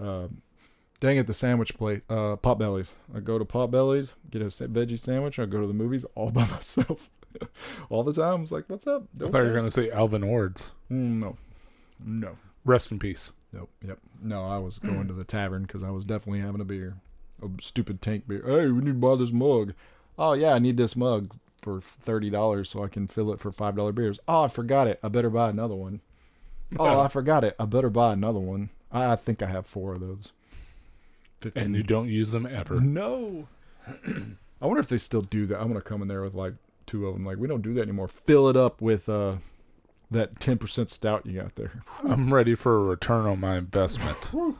[0.00, 0.28] Uh,
[1.00, 2.94] dang it, the sandwich plate, uh, Pot Bellies.
[3.14, 5.38] I go to Pot Bellies, get a veggie sandwich.
[5.38, 7.10] I go to the movies all by myself,
[7.90, 8.38] all the time.
[8.38, 10.72] I was like, "What's up?" I thought you were going to say Alvin Ords.
[10.90, 11.36] Mm, no,
[12.06, 13.32] no, Rest in peace.
[13.52, 13.98] nope, yep.
[14.22, 16.96] No, I was going to the tavern because I was definitely having a beer,
[17.42, 18.42] a stupid tank beer.
[18.46, 19.74] Hey, we need to buy this mug.
[20.18, 23.52] Oh yeah, I need this mug for thirty dollars so I can fill it for
[23.52, 24.18] five dollar beers.
[24.28, 24.98] Oh, I forgot it.
[25.02, 26.00] I better buy another one.
[26.78, 27.54] Oh, I forgot it.
[27.58, 28.70] I better buy another one.
[28.90, 30.32] I I think I have four of those.
[31.40, 31.64] Fifteen.
[31.64, 32.80] And you don't use them ever.
[32.80, 33.48] no.
[34.60, 35.60] I wonder if they still do that.
[35.60, 36.54] I'm gonna come in there with like
[36.86, 37.26] two of them.
[37.26, 38.08] Like we don't do that anymore.
[38.08, 39.36] Fill it up with uh
[40.10, 41.82] that ten percent stout you got there.
[42.04, 44.30] I'm ready for a return on my investment.
[44.32, 44.56] I'm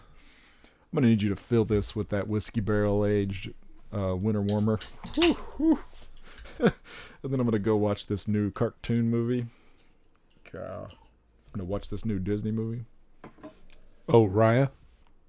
[0.95, 3.53] gonna need you to fill this with that whiskey barrel aged
[3.93, 4.79] uh, winter warmer.
[5.15, 5.79] Whew, whew.
[6.59, 6.73] and
[7.23, 9.47] then I'm gonna go watch this new cartoon movie.
[10.53, 10.93] God.
[10.93, 12.85] I'm gonna watch this new Disney movie.
[14.09, 14.71] Oh, Raya?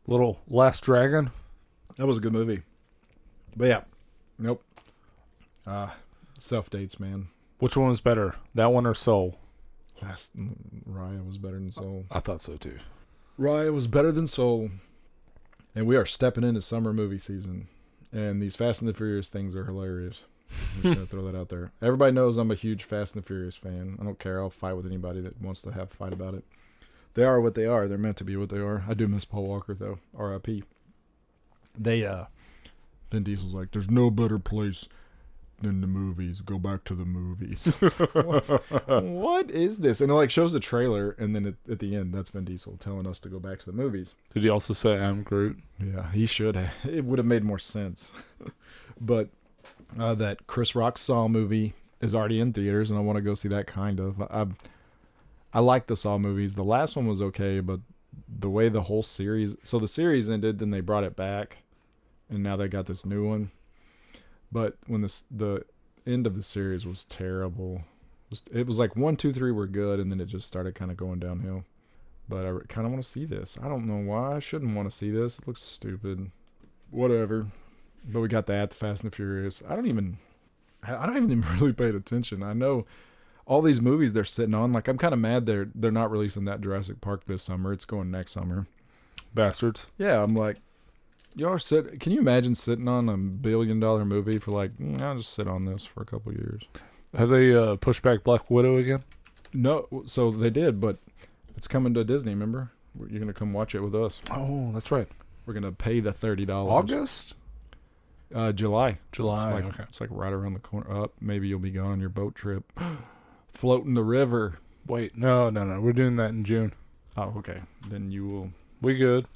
[0.08, 1.32] Little Last Dragon?
[1.96, 2.64] That was a good movie.
[3.56, 3.82] But yeah,
[4.40, 4.64] nope.
[5.66, 5.90] Uh
[6.40, 7.28] self dates, man.
[7.60, 8.36] Which one was better?
[8.56, 9.38] That one or Soul?
[10.02, 10.36] Last
[10.90, 12.06] Raya was better than Soul.
[12.12, 12.78] I thought so too.
[13.40, 14.70] Raya was better than Soul.
[15.76, 17.68] And we are stepping into summer movie season.
[18.14, 20.24] And these Fast and the Furious things are hilarious.
[20.50, 21.72] I'm just gonna throw that out there.
[21.82, 23.98] Everybody knows I'm a huge Fast and the Furious fan.
[24.00, 24.40] I don't care.
[24.40, 26.44] I'll fight with anybody that wants to have a fight about it.
[27.16, 27.88] They are what they are.
[27.88, 28.86] They're meant to be what they are.
[28.88, 30.00] I do miss Paul Walker though.
[30.16, 30.64] R.I.P.
[31.78, 32.26] They uh
[33.12, 34.88] Vin Diesel's like, there's no better place
[35.66, 36.42] in the movies.
[36.42, 37.66] Go back to the movies.
[38.88, 40.02] what is this?
[40.02, 42.78] And it like shows the trailer, and then at, at the end, that's Vin Diesel
[42.78, 44.16] telling us to go back to the movies.
[44.34, 45.58] Did he also say I'm Groot?
[45.80, 46.74] Yeah, he should have.
[46.86, 48.12] It would have made more sense.
[49.00, 49.30] but
[50.00, 53.34] uh, that Chris Rock Saw movie is already in theaters, and I want to go
[53.34, 53.68] see that.
[53.68, 54.22] Kind of.
[54.22, 54.48] I
[55.54, 56.56] I like the Saw movies.
[56.56, 57.80] The last one was okay, but
[58.28, 59.56] the way the whole series.
[59.64, 61.58] So the series ended, then they brought it back,
[62.30, 63.52] and now they got this new one.
[64.54, 65.66] But when this the
[66.06, 67.84] end of the series was terrible.
[68.28, 70.76] It was, it was like one, two, three were good, and then it just started
[70.76, 71.66] kind of going downhill.
[72.30, 73.58] But I kind of want to see this.
[73.62, 75.40] I don't know why I shouldn't want to see this.
[75.40, 76.32] It looks stupid.
[76.90, 77.48] Whatever.
[78.06, 79.64] But we got that, the Fast and the Furious.
[79.68, 80.18] I don't even,
[80.84, 82.44] I don't even really paid attention.
[82.44, 82.86] I know
[83.46, 84.72] all these movies they're sitting on.
[84.72, 87.74] Like I'm kind of mad they're they're not releasing that Jurassic Park this summer.
[87.74, 88.68] It's going next summer.
[89.34, 89.88] Bastards.
[89.98, 90.58] Yeah, I'm like,
[91.36, 92.00] y'all are sit.
[92.00, 94.78] Can you imagine sitting on a billion dollar movie for like?
[94.78, 96.64] mm, I'll just sit on this for a couple years.
[97.16, 99.04] Have they uh, pushed back Black Widow again?
[99.54, 100.98] No, so they did, but
[101.56, 102.32] it's coming to Disney.
[102.32, 102.72] Remember,
[103.08, 104.22] you're gonna come watch it with us.
[104.32, 105.08] Oh, that's right.
[105.46, 106.72] We're gonna pay the thirty dollars.
[106.72, 107.36] August,
[108.34, 108.98] uh, July.
[109.12, 109.36] July.
[109.36, 109.84] It's like, okay.
[109.90, 111.04] it's like right around the corner.
[111.04, 112.64] Up, maybe you'll be gone on your boat trip,
[113.54, 114.60] floating the river.
[114.88, 115.80] Wait, no, no, no.
[115.80, 116.74] We're doing that in June.
[117.16, 117.62] Oh, okay.
[117.88, 118.50] Then you will.
[118.82, 119.28] We good.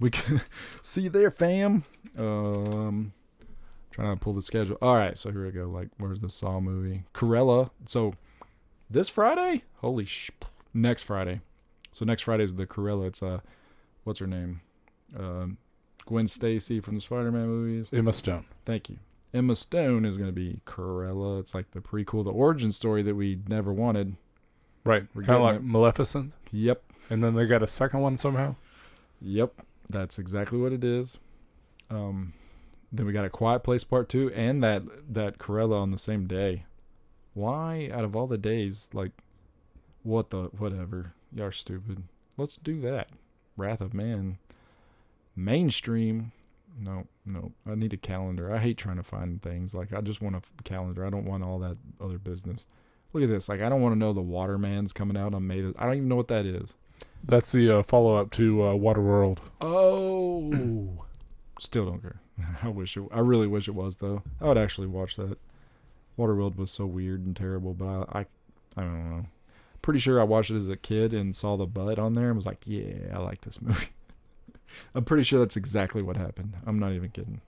[0.00, 0.40] We can
[0.82, 1.84] see you there, fam.
[2.18, 3.12] Um,
[3.90, 4.78] trying to pull the schedule.
[4.80, 5.66] All right, so here we go.
[5.66, 7.04] Like, where's the Saw movie?
[7.14, 7.70] Cruella.
[7.86, 8.14] So
[8.88, 9.64] this Friday?
[9.76, 10.30] Holy sh!
[10.72, 11.40] Next Friday.
[11.92, 13.08] So next Friday is the Cruella.
[13.08, 13.40] It's uh,
[14.04, 14.62] what's her name?
[15.16, 15.58] Um,
[16.06, 17.88] Gwen Stacy from the Spider-Man movies.
[17.92, 18.46] Emma Stone.
[18.64, 18.98] Thank you.
[19.32, 21.38] Emma Stone is going to be Cruella.
[21.40, 24.16] It's like the prequel, the origin story that we never wanted.
[24.84, 25.04] Right.
[25.14, 26.32] Kind of like Maleficent.
[26.52, 26.82] Yep.
[27.10, 28.56] And then they got a second one somehow.
[29.20, 29.52] Yep,
[29.92, 31.18] that's exactly what it is.
[31.90, 32.32] Um,
[32.92, 36.26] then we got a Quiet Place Part Two and that that Cruella on the same
[36.26, 36.64] day.
[37.34, 39.12] Why, out of all the days, like,
[40.02, 41.12] what the whatever?
[41.32, 42.02] Y'all are stupid.
[42.36, 43.10] Let's do that.
[43.56, 44.38] Wrath of Man,
[45.36, 46.32] mainstream.
[46.78, 47.52] No, no.
[47.66, 48.52] I need a calendar.
[48.52, 49.74] I hate trying to find things.
[49.74, 51.04] Like, I just want a calendar.
[51.04, 52.64] I don't want all that other business.
[53.12, 53.48] Look at this.
[53.48, 55.58] Like, I don't want to know the Waterman's coming out on May.
[55.76, 56.74] I don't even know what that is.
[57.24, 59.38] That's the uh, follow up to uh, Waterworld.
[59.60, 61.04] Oh,
[61.58, 62.20] still don't care.
[62.62, 63.04] I wish it.
[63.12, 64.22] I really wish it was though.
[64.40, 65.38] I would actually watch that.
[66.18, 68.26] Waterworld was so weird and terrible, but I, I,
[68.76, 69.26] I don't know.
[69.82, 72.36] Pretty sure I watched it as a kid and saw the butt on there and
[72.36, 73.88] was like, yeah, I like this movie.
[74.94, 76.54] I'm pretty sure that's exactly what happened.
[76.66, 77.40] I'm not even kidding.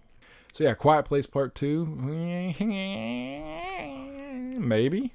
[0.52, 1.86] So yeah, Quiet Place Part Two.
[4.58, 5.12] Maybe.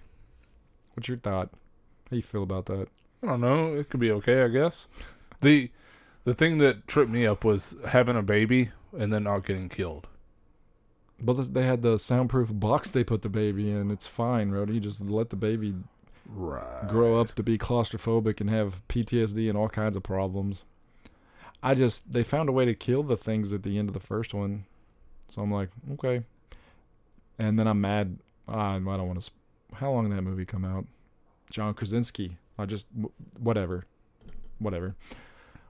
[0.94, 1.50] What's your thought?
[2.10, 2.88] How you feel about that?
[3.28, 3.76] I don't know.
[3.76, 4.88] It could be okay, I guess.
[5.42, 5.70] The
[6.24, 10.08] the thing that tripped me up was having a baby and then not getting killed.
[11.20, 13.92] But they had the soundproof box they put the baby in.
[13.92, 14.76] It's fine, Rody.
[14.76, 15.74] You just let the baby
[16.30, 16.88] Right.
[16.90, 20.64] grow up to be claustrophobic and have PTSD and all kinds of problems.
[21.64, 24.00] I just they found a way to kill the things at the end of the
[24.00, 24.66] first one,
[25.30, 26.24] so I'm like, okay.
[27.40, 28.18] And then I'm mad.
[28.48, 29.22] Ah, I don't want to.
[29.26, 29.40] Sp-
[29.74, 30.86] How long did that movie come out?
[31.50, 32.38] John Krasinski.
[32.58, 32.86] I just
[33.38, 33.86] whatever,
[34.60, 34.96] whatever.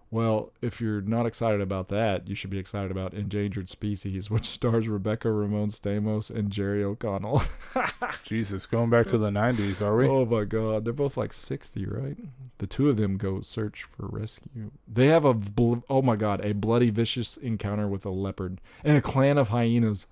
[0.09, 4.45] Well, if you're not excited about that, you should be excited about Endangered Species, which
[4.45, 7.43] stars Rebecca Romijn Stamos and Jerry O'Connell.
[8.23, 10.07] Jesus, going back to the 90s, are we?
[10.07, 12.17] Oh my god, they're both like 60, right?
[12.59, 14.71] The two of them go search for rescue.
[14.87, 18.97] They have a bl- oh my god, a bloody vicious encounter with a leopard and
[18.97, 20.07] a clan of hyenas.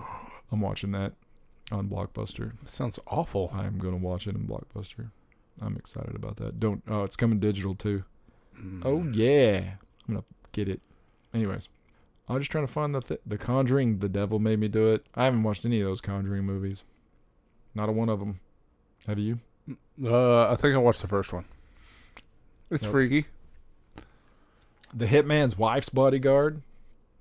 [0.52, 1.12] I'm watching that
[1.70, 2.52] on Blockbuster.
[2.66, 3.50] sounds awful.
[3.54, 5.10] I'm going to watch it in Blockbuster.
[5.62, 6.60] I'm excited about that.
[6.60, 8.04] Don't oh, it's coming digital too.
[8.84, 9.74] Oh yeah.
[10.08, 10.80] I'm to get it.
[11.34, 11.68] Anyways,
[12.28, 15.06] I'm just trying to find the th- the Conjuring, The Devil Made Me Do It.
[15.14, 16.82] I haven't watched any of those Conjuring movies.
[17.74, 18.40] Not a one of them.
[19.06, 19.38] Have you?
[20.02, 21.44] Uh, I think I watched the first one.
[22.70, 22.92] It's Nope.
[22.92, 23.26] freaky.
[24.94, 26.62] The Hitman's Wife's Bodyguard.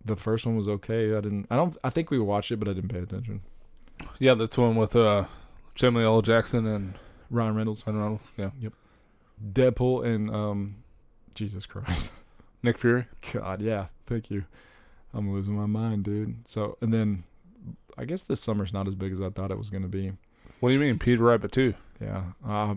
[0.03, 1.11] The first one was okay.
[1.15, 1.47] I didn't.
[1.49, 1.75] I don't.
[1.83, 3.41] I think we watched it, but I didn't pay attention.
[4.19, 5.25] Yeah, that's the one with uh,
[5.75, 6.21] Samuel L.
[6.21, 6.93] Jackson and
[7.29, 8.31] Ryan Reynolds, Ryan Reynolds.
[8.37, 8.73] Yeah, Yep.
[9.53, 10.75] Deadpool, and um,
[11.35, 12.11] Jesus Christ,
[12.63, 13.05] Nick Fury.
[13.33, 13.87] God, yeah.
[14.07, 14.45] Thank you.
[15.13, 16.47] I'm losing my mind, dude.
[16.47, 17.23] So, and then
[17.97, 20.13] I guess this summer's not as big as I thought it was going to be.
[20.59, 21.73] What do you mean, Peter Rabbit too?
[22.01, 22.75] Yeah, I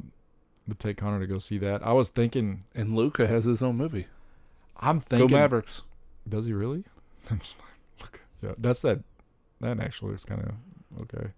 [0.68, 1.86] would take Connor to go see that.
[1.86, 2.64] I was thinking.
[2.74, 4.06] And Luca has his own movie.
[4.78, 5.36] I'm thinking, Go.
[5.36, 5.82] Mavericks.
[6.28, 6.84] Does he really?
[7.30, 9.00] I'm just like, look, yeah, that's that.
[9.60, 11.28] That actually looks kind of okay.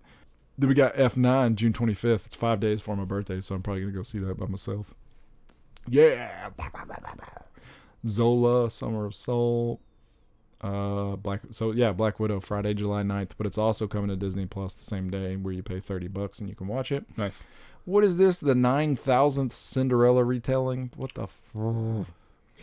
[0.63, 2.25] Then we got F9 June 25th.
[2.27, 4.95] It's five days for my birthday, so I'm probably gonna go see that by myself.
[5.89, 6.51] Yeah.
[8.07, 9.81] Zola, Summer of Soul.
[10.61, 11.41] Uh, Black.
[11.51, 14.85] So yeah, Black Widow Friday, July 9th, but it's also coming to Disney Plus the
[14.85, 17.05] same day, where you pay thirty bucks and you can watch it.
[17.17, 17.43] Nice.
[17.85, 18.39] What is this?
[18.39, 20.93] The nine thousandth Cinderella retelling?
[20.95, 21.25] What the?
[21.25, 21.43] F-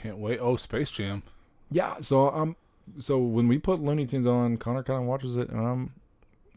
[0.01, 0.39] Can't wait.
[0.41, 1.23] Oh, Space Jam.
[1.69, 1.95] yeah.
[1.99, 2.41] So I'm.
[2.41, 2.55] um,
[2.97, 5.93] so when we put Looney Tunes on, Connor kind of watches it, and I'm,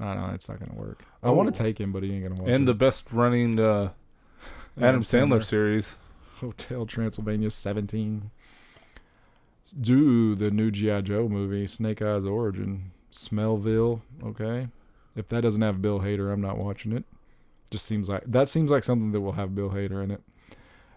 [0.03, 1.05] I don't know, it's not gonna work.
[1.23, 2.67] I want to take him, but he ain't gonna watch And it.
[2.67, 3.91] the best running uh,
[4.81, 5.99] Adam Sandler series.
[6.41, 8.31] Hotel Transylvania 17.
[9.81, 11.03] Do the new G.I.
[11.03, 14.69] Joe movie, Snake Eyes Origin, Smellville, okay?
[15.15, 17.05] If that doesn't have Bill Hader, I'm not watching it.
[17.71, 20.21] Just seems like that seems like something that will have Bill Hader in it.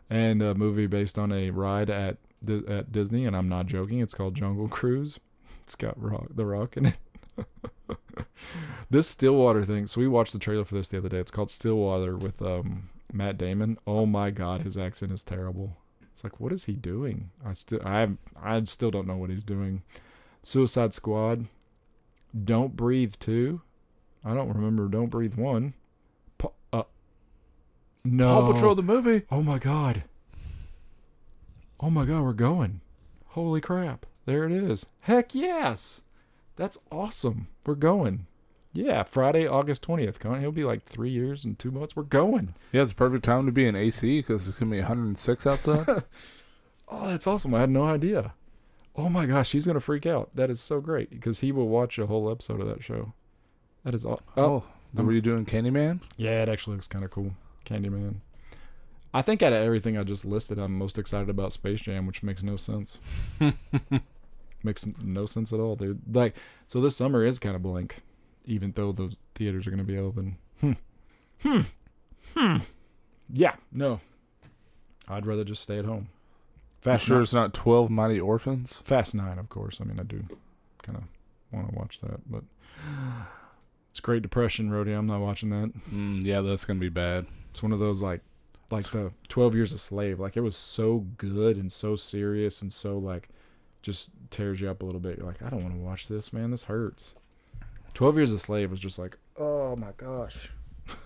[0.10, 2.18] And a movie based on a ride at
[2.68, 4.00] at Disney, and I'm not joking.
[4.00, 5.20] It's called Jungle Cruise.
[5.64, 6.98] It's got rock, The Rock in it.
[8.90, 9.88] this Stillwater thing.
[9.88, 11.18] So we watched the trailer for this the other day.
[11.18, 13.78] It's called Stillwater with um, Matt Damon.
[13.86, 15.78] Oh my God, his accent is terrible.
[16.14, 17.32] It's like, what is he doing?
[17.46, 18.08] I still, I,
[18.42, 19.84] I still don't know what he's doing.
[20.44, 21.46] Suicide Squad.
[22.44, 23.62] Don't breathe two.
[24.24, 24.88] I don't remember.
[24.88, 25.74] Don't breathe one.
[26.38, 26.84] Pa- uh,
[28.04, 28.42] no.
[28.42, 29.24] Paw Patrol the movie.
[29.32, 30.04] Oh my god.
[31.80, 32.82] Oh my god, we're going.
[33.28, 34.06] Holy crap.
[34.26, 34.86] There it is.
[35.02, 36.02] Heck yes.
[36.56, 37.48] That's awesome.
[37.66, 38.28] We're going.
[38.74, 40.20] Yeah, Friday, August 20th.
[40.20, 41.96] Con- He'll be like three years and two months.
[41.96, 42.56] We're going.
[42.74, 46.04] Yeah, it's a perfect time to be in AC because it's gonna be 106 outside.
[46.88, 47.56] Oh, that's awesome.
[47.56, 48.34] I had no idea.
[48.96, 50.30] Oh my gosh, he's going to freak out.
[50.36, 53.14] That is so great because he will watch a whole episode of that show.
[53.84, 54.22] That is all.
[54.38, 54.64] Oh,
[54.96, 56.02] oh, were you doing Candyman?
[56.16, 57.32] Yeah, it actually looks kind of cool.
[57.66, 58.18] Candyman.
[59.16, 62.22] I think out of everything I just listed, I'm most excited about Space Jam, which
[62.22, 63.40] makes no sense.
[64.66, 66.02] makes no sense at all, dude.
[66.14, 66.36] Like,
[66.68, 68.02] so this summer is kind of blank,
[68.46, 70.38] even though those theaters are going to be open.
[70.62, 70.72] Hmm.
[71.42, 71.62] Hmm.
[72.34, 72.58] Hmm.
[73.32, 73.56] Yeah.
[73.72, 74.00] No.
[75.08, 76.10] I'd rather just stay at home.
[76.84, 78.82] You Fast sure Nine- it's not 12 Mighty Orphans?
[78.86, 79.78] Fast Nine, of course.
[79.80, 80.24] I mean, I do
[80.82, 81.04] kind of
[81.52, 82.44] want to watch that, but
[83.90, 84.92] it's Great Depression, Rody.
[84.92, 85.72] I'm not watching that.
[85.94, 87.26] Mm, yeah, that's gonna be bad.
[87.52, 88.22] It's one of those like
[88.72, 90.20] like the 12 years a slave.
[90.20, 93.30] Like it was so good and so serious and so like
[93.86, 95.20] just tears you up a little bit.
[95.20, 96.50] You're like, I don't want to watch this, man.
[96.50, 97.14] This hurts.
[97.94, 100.50] 12 years a slave was just like, oh my gosh.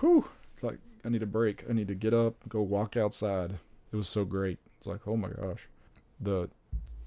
[0.00, 0.26] Whew.
[0.54, 1.64] It's like I need a break.
[1.68, 3.58] I need to get up, go walk outside.
[3.92, 4.58] It was so great.
[4.78, 5.68] It's like, oh my gosh.
[6.18, 6.48] The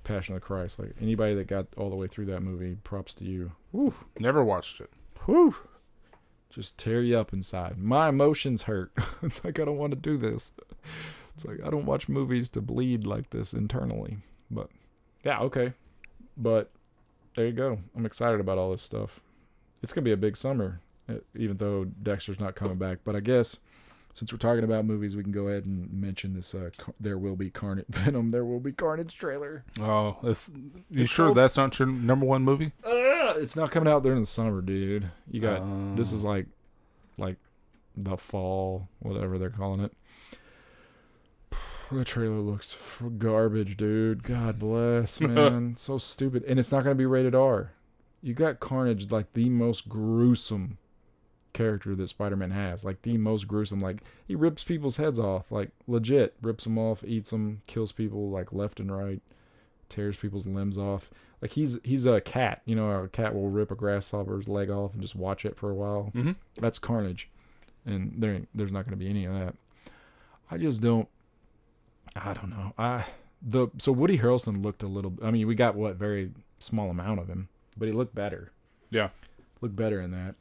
[0.04, 0.78] Passion of the Christ.
[0.78, 3.54] Like anybody that got all the way through that movie, props to you.
[3.72, 3.96] Whew.
[4.20, 4.92] Never watched it.
[5.26, 5.56] Whew.
[6.52, 7.80] Just tear you up inside.
[7.80, 8.92] My emotions hurt.
[9.24, 10.52] it's like I don't want to do this.
[11.34, 14.20] It's like I don't watch movies to bleed like this internally.
[14.52, 14.70] But
[15.24, 15.74] yeah, okay.
[16.38, 16.72] But
[17.36, 17.80] there you go.
[17.96, 19.20] I'm excited about all this stuff.
[19.82, 20.82] It's gonna be a big summer,
[21.36, 23.00] even though Dexter's not coming back.
[23.04, 23.58] But I guess
[24.14, 26.56] since we're talking about movies, we can go ahead and mention this.
[26.56, 28.30] Uh, Car- there will be Carnage Venom.
[28.30, 29.64] There will be Carnage trailer.
[29.80, 30.50] Oh, that's
[30.90, 32.72] you It's sure so- that's not your number one movie?
[32.84, 35.10] Uh, it's not coming out during the summer, dude.
[35.30, 36.30] You got this is Oh.
[36.30, 36.46] like
[37.18, 37.38] like
[37.98, 39.92] the fall, whatever they're calling it.
[41.92, 44.24] The trailer looks f- garbage, dude.
[44.24, 45.76] God bless, man.
[45.80, 47.72] so stupid, and it's not gonna be rated R.
[48.22, 50.78] You got Carnage, like the most gruesome
[51.54, 53.80] character that Spider-Man has, like the most gruesome.
[53.80, 58.30] Like he rips people's heads off, like legit rips them off, eats them, kills people
[58.30, 59.22] like left and right,
[59.90, 61.10] tears people's limbs off.
[61.42, 64.94] Like he's he's a cat, you know, a cat will rip a grasshopper's leg off
[64.94, 66.12] and just watch it for a while.
[66.16, 66.32] Mm-hmm.
[66.56, 67.30] That's Carnage,
[67.86, 69.54] and there ain't- there's not going to be any of that.
[70.50, 71.08] I just don't.
[72.16, 72.74] I don't know.
[72.78, 73.06] I
[73.42, 75.14] the so Woody Harrelson looked a little.
[75.22, 78.52] I mean, we got what very small amount of him, but he looked better.
[78.90, 79.10] Yeah.
[79.62, 80.36] looked better in that.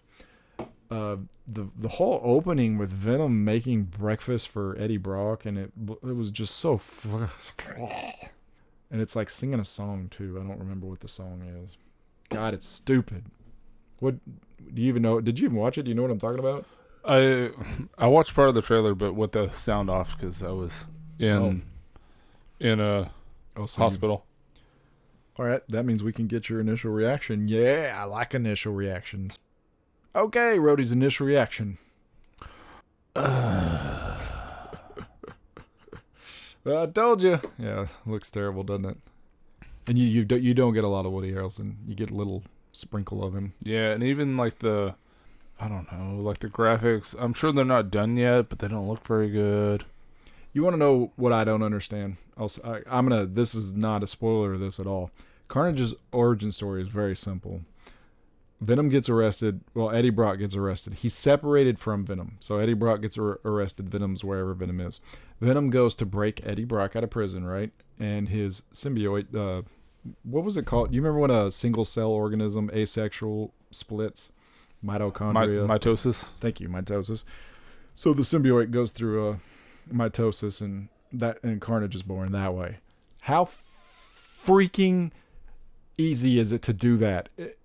[0.91, 6.17] Uh, the the whole opening with Venom making breakfast for Eddie Brock, and it it
[6.17, 6.75] was just so.
[6.75, 7.07] F-
[8.91, 10.39] and it's like singing a song too.
[10.41, 11.77] I don't remember what the song is.
[12.29, 13.25] God, it's stupid.
[13.99, 14.17] What
[14.73, 15.21] do you even know?
[15.21, 15.83] Did you even watch it?
[15.85, 16.65] Do you know what I'm talking about?
[17.05, 17.51] I
[17.99, 20.87] I watched part of the trailer, but with the sound off because I was
[21.19, 21.61] in oh.
[22.67, 23.11] in a
[23.57, 24.25] Oh, so you- hospital.
[25.37, 27.49] All right, that means we can get your initial reaction.
[27.49, 29.41] Yeah, I like initial reactions.
[30.15, 31.79] Okay, Rhodey's initial reaction.
[33.17, 34.17] I
[36.95, 37.41] told you.
[37.59, 38.99] Yeah, looks terrible, doesn't it?
[39.87, 41.75] And you you don't you don't get a lot of Woody Harrelson.
[41.87, 42.43] You get a little
[42.73, 43.53] sprinkle of him.
[43.63, 44.95] Yeah, and even like the
[45.61, 47.15] I don't know, like the graphics.
[47.19, 49.85] I'm sure they're not done yet, but they don't look very good.
[50.55, 52.17] You want to know what I don't understand?
[52.39, 53.27] I'll, I, am gonna.
[53.27, 55.11] This is not a spoiler of this at all.
[55.49, 57.63] Carnage's origin story is very simple.
[58.61, 59.61] Venom gets arrested.
[59.75, 60.95] Well, Eddie Brock gets arrested.
[60.95, 62.37] He's separated from Venom.
[62.41, 63.91] So Eddie Brock gets ar- arrested.
[63.91, 65.01] Venom's wherever Venom is.
[65.41, 67.73] Venom goes to break Eddie Brock out of prison, right?
[67.99, 69.63] And his symbiote, uh,
[70.23, 70.95] what was it called?
[70.95, 74.31] You remember when a single cell organism asexual splits?
[74.81, 75.67] My, Mitochondria.
[75.67, 76.31] mitosis.
[76.41, 77.25] Thank you, mitosis.
[77.95, 79.39] So the symbiote goes through a
[79.93, 82.77] mitosis, and that and Carnage is born that way.
[83.23, 85.11] How freaking
[85.97, 87.29] easy is it to do that?
[87.37, 87.59] It-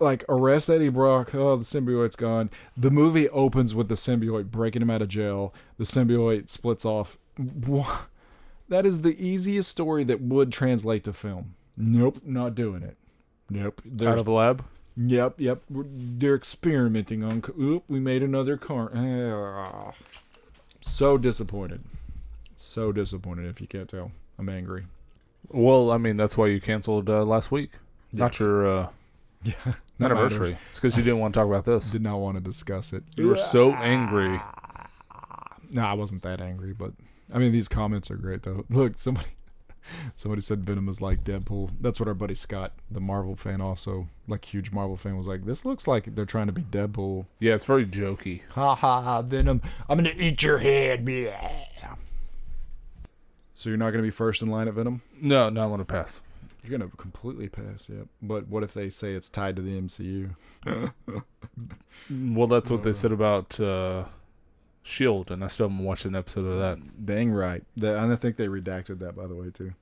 [0.00, 1.34] like arrest Eddie Brock.
[1.34, 2.50] Oh, the symbiote's gone.
[2.76, 5.54] The movie opens with the symbiote breaking him out of jail.
[5.78, 7.16] The symbiote splits off.
[8.68, 11.54] That is the easiest story that would translate to film.
[11.76, 12.96] Nope, not doing it.
[13.48, 13.82] Nope.
[14.02, 14.64] Out of the lab.
[14.96, 15.62] Yep, yep.
[15.70, 17.42] They're experimenting on.
[17.58, 18.90] Oop, we made another car.
[18.94, 19.92] Ah.
[20.86, 21.82] So disappointed.
[22.56, 23.46] So disappointed.
[23.46, 24.84] If you can't tell, I'm angry.
[25.50, 27.70] Well, I mean, that's why you canceled uh, last week.
[28.12, 28.88] Not your uh,
[29.44, 29.54] Yeah.
[29.98, 30.56] Not anniversary.
[30.70, 31.90] It's because you didn't want to talk about this.
[31.90, 33.04] Did not want to discuss it.
[33.16, 34.40] You were so angry.
[35.70, 36.92] No, I wasn't that angry, but
[37.32, 38.64] I mean, these comments are great though.
[38.70, 39.26] Look, somebody,
[40.16, 41.70] somebody said Venom is like Deadpool.
[41.80, 45.44] That's what our buddy Scott, the Marvel fan, also like huge Marvel fan, was like.
[45.44, 47.26] This looks like they're trying to be Deadpool.
[47.38, 48.42] Yeah, it's very jokey.
[48.50, 49.62] Ha ha ha, Venom.
[49.88, 51.08] I'm gonna eat your head.
[51.08, 51.94] Yeah.
[53.54, 55.02] So you're not gonna be first in line at Venom?
[55.20, 56.20] No, no, I want to pass.
[56.62, 58.06] You're gonna completely pass, yep.
[58.22, 60.34] But what if they say it's tied to the MCU?
[62.10, 64.04] Well, that's what they said about uh,
[64.86, 67.06] Shield, and I still haven't watched an episode of that.
[67.06, 67.64] Dang right.
[67.78, 69.72] That, and I think they redacted that by the way too.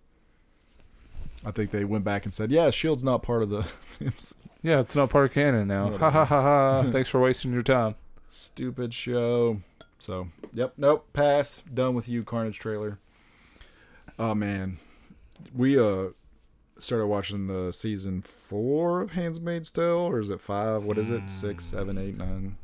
[1.45, 3.67] I think they went back and said, "Yeah, Shield's not part of the
[4.63, 5.91] Yeah, it's not part of canon now.
[5.99, 6.83] Ha ha ha ha!
[6.93, 7.97] Thanks for wasting your time.
[8.31, 9.59] stupid show."
[9.99, 11.63] So, yep, nope, pass.
[11.73, 12.99] Done with you, Carnage trailer.
[14.21, 14.79] Oh man,
[15.53, 16.11] we uh
[16.79, 20.85] started watching the season four of Handmaid's Tale, or is it five?
[20.85, 21.29] What is it?
[21.29, 22.57] Six, seven, eight, nine.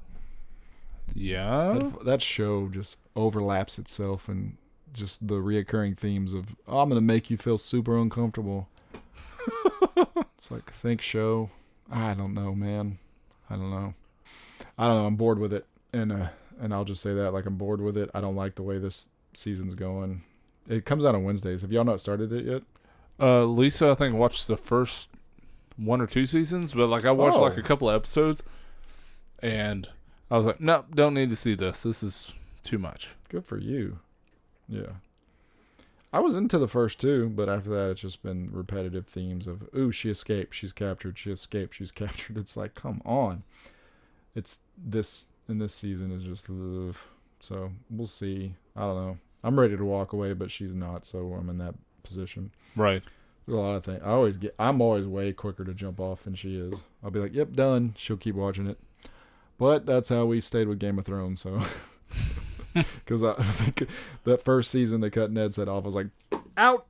[1.14, 4.56] Yeah, That, that show just overlaps itself and
[4.92, 8.68] just the reoccurring themes of oh, I'm gonna make you feel super uncomfortable.
[9.96, 11.50] it's like think show.
[11.90, 12.98] I don't know, man.
[13.50, 13.94] I don't know.
[14.78, 15.06] I don't know.
[15.06, 16.28] I'm bored with it, and uh,
[16.60, 18.10] and I'll just say that like I'm bored with it.
[18.14, 20.22] I don't like the way this season's going.
[20.68, 21.62] It comes out on Wednesdays.
[21.62, 22.62] Have y'all not started it yet?
[23.20, 25.08] uh, Lisa, I think watched the first
[25.76, 27.42] one or two seasons, but like I watched Oh.
[27.42, 28.42] like a couple of episodes,
[29.40, 29.88] and
[30.30, 31.82] I was like, nope, don't need to see this.
[31.82, 33.14] This is too much.
[33.28, 33.98] Good for you.
[34.68, 34.92] Yeah.
[36.12, 39.68] I was into the first two, but after that, it's just been repetitive themes of,
[39.76, 42.38] ooh, she escaped, she's captured, she escaped, she's captured.
[42.38, 43.42] It's like, come on.
[44.34, 46.96] It's this, in this season is just, ugh.
[47.40, 48.54] so we'll see.
[48.76, 49.18] I don't know.
[49.44, 52.50] I'm ready to walk away, but she's not, so I'm in that position.
[52.74, 53.02] Right.
[53.46, 54.00] There's a lot of things.
[54.04, 56.82] I always get, I'm always way quicker to jump off than she is.
[57.02, 57.94] I'll be like, yep, done.
[57.96, 58.78] She'll keep watching it.
[59.58, 61.60] But that's how we stayed with Game of Thrones, so.
[62.74, 63.88] Because I think
[64.22, 65.82] that first season they cut Ned's head off.
[65.82, 66.08] I was like,
[66.56, 66.86] out!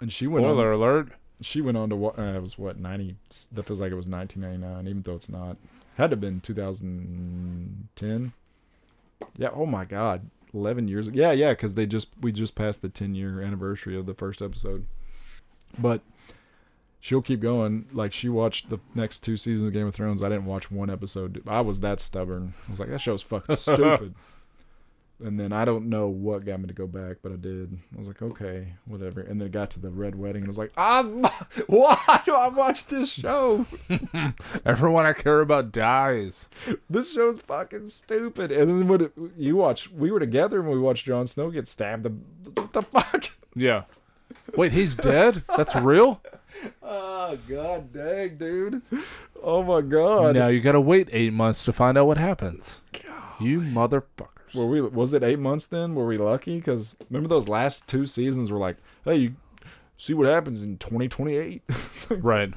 [0.00, 1.08] And she went Spoiler on, alert.
[1.42, 2.18] she went on to what?
[2.18, 3.16] Uh, it was what, 90?
[3.52, 5.58] That feels like it was 1999, even though it's not.
[5.96, 8.32] Had to have been 2010.
[9.36, 10.30] Yeah, oh my God.
[10.54, 14.06] 11 years Yeah, yeah, because they just, we just passed the 10 year anniversary of
[14.06, 14.86] the first episode.
[15.78, 16.00] But
[17.04, 17.84] she'll keep going.
[17.92, 20.22] Like she watched the next two seasons of Game of Thrones.
[20.22, 21.42] I didn't watch one episode.
[21.46, 22.54] I was that stubborn.
[22.66, 24.14] I was like, that show's fucking stupid.
[25.22, 27.78] and then I don't know what got me to go back, but I did.
[27.94, 29.20] I was like, okay, whatever.
[29.20, 31.02] And then it got to the red wedding, and I was like, ah,
[31.66, 33.66] why do I watch this show?
[34.64, 36.48] Everyone I care about dies.
[36.88, 38.50] This show's fucking stupid.
[38.50, 42.04] And then when you watch, we were together and we watched Jon Snow get stabbed.
[42.04, 42.14] The,
[42.62, 43.28] what the fuck?
[43.54, 43.82] Yeah.
[44.56, 45.42] Wait, he's dead?
[45.54, 46.22] That's real?
[46.82, 48.82] Oh god dang, dude.
[49.42, 50.34] Oh my god.
[50.36, 52.80] Now you gotta wait eight months to find out what happens.
[53.40, 54.54] You motherfuckers.
[54.54, 54.80] Were we?
[54.80, 55.94] Was it eight months then?
[55.94, 56.56] Were we lucky?
[56.56, 59.34] Because remember those last two seasons were like, hey, you
[59.96, 61.62] see what happens in 2028.
[62.10, 62.52] Right.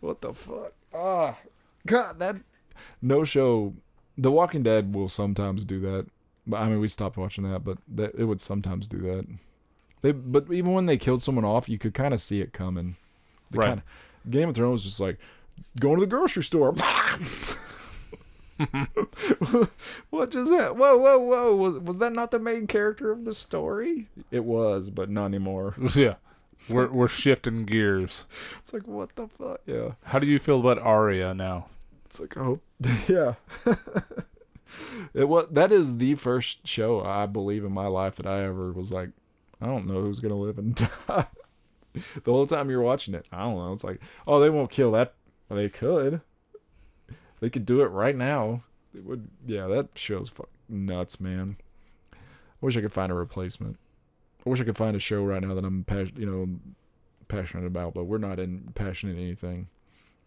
[0.00, 0.72] what the fuck?
[0.94, 1.36] Ah,
[1.86, 2.36] God, that
[3.02, 3.74] no show.
[4.16, 6.06] The Walking Dead will sometimes do that.
[6.46, 9.26] But I mean, we stopped watching that, but that it would sometimes do that.
[10.00, 12.96] They, but even when they killed someone off, you could kind of see it coming.
[13.50, 13.68] They Right.
[13.68, 13.82] Kinda,
[14.30, 15.18] Game of Thrones just like
[15.80, 16.72] going to the grocery store.
[20.10, 20.76] what just that?
[20.76, 21.54] Whoa, whoa, whoa!
[21.54, 24.08] Was was that not the main character of the story?
[24.30, 25.74] It was, but not anymore.
[25.94, 26.14] Yeah.
[26.68, 28.26] We're we're shifting gears.
[28.58, 29.60] It's like what the fuck?
[29.66, 29.92] Yeah.
[30.02, 31.66] How do you feel about Arya now?
[32.06, 32.60] It's like, oh,
[33.06, 33.34] yeah.
[35.14, 38.72] it was that is the first show I believe in my life that I ever
[38.72, 39.10] was like,
[39.60, 41.26] I don't know who's gonna live and die.
[42.24, 43.72] the whole time you're watching it, I don't know.
[43.72, 45.14] It's like, oh, they won't kill that.
[45.48, 46.20] Well, they could.
[47.40, 48.62] They could do it right now.
[48.94, 49.28] It would.
[49.46, 51.56] Yeah, that show's fuck nuts, man.
[52.12, 52.16] I
[52.60, 53.78] wish I could find a replacement.
[54.44, 56.48] I wish I could find a show right now that I'm passionate, you know,
[57.28, 59.68] passionate about, but we're not in passionate anything.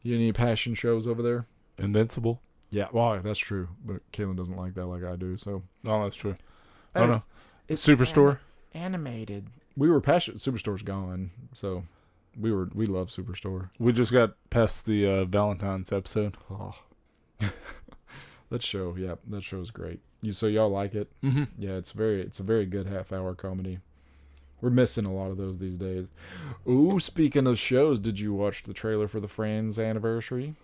[0.04, 1.48] You any passion shows over there?
[1.78, 2.42] Invincible.
[2.70, 5.36] Yeah, well, that's true, but Kaylin doesn't like that like I do.
[5.38, 6.38] So Oh, that's true.
[6.96, 7.24] Oh no,
[7.68, 8.40] it's Superstore.
[8.74, 9.48] animated.
[9.78, 10.40] We were passionate.
[10.40, 11.84] Superstore's gone, so
[12.40, 13.70] we were we love Superstore.
[13.80, 16.36] We just got past the uh, Valentine's episode.
[16.50, 16.76] Oh.
[18.50, 20.00] that show, yeah, that show's great.
[20.22, 21.12] You so y'all like it?
[21.24, 21.44] Mm-hmm.
[21.58, 23.80] Yeah, it's very it's a very good half hour comedy.
[24.62, 26.08] We're missing a lot of those these days.
[26.70, 30.56] Ooh, speaking of shows, did you watch the trailer for the Friends anniversary?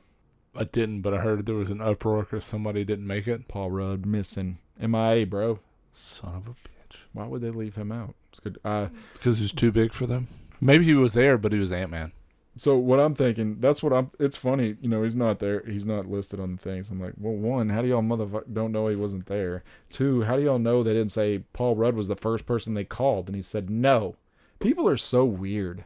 [0.56, 3.48] I didn't, but I heard there was an uproar because somebody didn't make it.
[3.48, 4.60] Paul Rudd missing.
[4.80, 5.60] MIA, bro.
[5.92, 6.98] Son of a bitch.
[7.14, 8.16] Why would they leave him out?
[8.32, 8.60] It's good.
[8.64, 10.28] Uh, Because he's too big for them.
[10.60, 12.12] Maybe he was there, but he was Ant Man.
[12.56, 14.10] so what I'm thinking, that's what I'm.
[14.20, 15.62] It's funny, you know, he's not there.
[15.66, 16.90] He's not listed on the things.
[16.90, 19.64] I'm like, well, one, how do y'all motherfucker don't know he wasn't there?
[19.92, 22.84] Two, how do y'all know they didn't say Paul Rudd was the first person they
[22.86, 24.16] called and he said no?
[24.60, 25.84] People are so weird.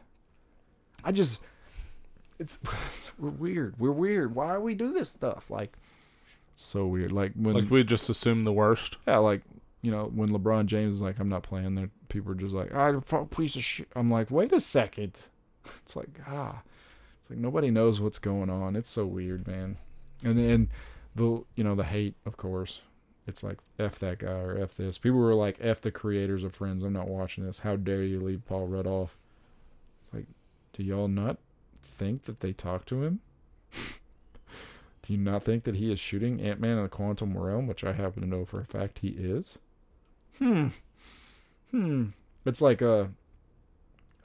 [1.04, 1.40] I just,
[2.38, 2.58] it's
[3.18, 3.78] we're weird.
[3.78, 4.34] We're weird.
[4.34, 5.50] Why do we do this stuff?
[5.50, 5.74] Like,
[6.56, 7.12] so weird.
[7.12, 8.96] Like when Like we just assume the worst.
[9.06, 9.42] Yeah, like
[9.82, 12.70] you know when LeBron James is like, "I'm not playing," there people are just like,
[12.74, 15.18] "Ah, fuck, piece of shit." I'm like, wait a second.
[15.82, 16.62] It's like ah,
[17.20, 18.74] it's like nobody knows what's going on.
[18.74, 19.76] It's so weird, man.
[20.24, 20.70] And then
[21.14, 22.80] the you know the hate, of course.
[23.28, 24.98] It's like f that guy or f this.
[24.98, 26.82] People were like f the creators of Friends.
[26.82, 27.60] I'm not watching this.
[27.60, 29.14] How dare you leave Paul Rudd off?
[30.04, 30.26] It's like,
[30.72, 31.38] do y'all not
[31.80, 33.20] think that they talked to him?
[35.02, 37.82] Do you not think that he is shooting Ant Man in the Quantum Realm, which
[37.82, 39.58] I happen to know for a fact he is?
[40.38, 40.68] Hmm.
[41.70, 42.06] Hmm.
[42.44, 43.10] It's like a,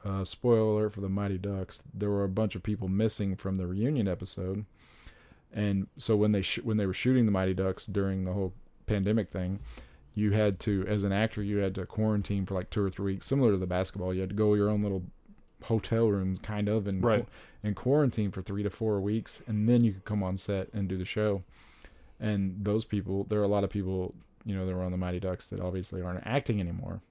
[0.03, 1.83] a spoiler alert for the Mighty Ducks.
[1.93, 4.65] There were a bunch of people missing from the reunion episode,
[5.53, 8.53] and so when they sh- when they were shooting the Mighty Ducks during the whole
[8.85, 9.59] pandemic thing,
[10.15, 13.13] you had to, as an actor, you had to quarantine for like two or three
[13.13, 14.13] weeks, similar to the basketball.
[14.13, 15.03] You had to go your own little
[15.63, 17.25] hotel room, kind of, and Right.
[17.63, 20.87] and quarantine for three to four weeks, and then you could come on set and
[20.87, 21.43] do the show.
[22.19, 24.15] And those people, there are a lot of people,
[24.47, 27.01] you know, that were on the Mighty Ducks that obviously aren't acting anymore.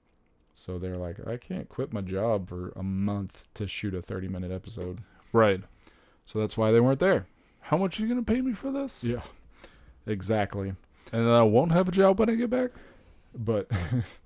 [0.55, 4.27] So they're like, I can't quit my job for a month to shoot a 30
[4.27, 4.97] minute episode.
[5.31, 5.61] Right.
[6.25, 7.27] So that's why they weren't there.
[7.59, 9.03] How much are you gonna pay me for this?
[9.03, 9.21] Yeah.
[10.07, 10.69] Exactly.
[11.13, 12.71] And then I won't have a job when I get back.
[13.35, 13.69] But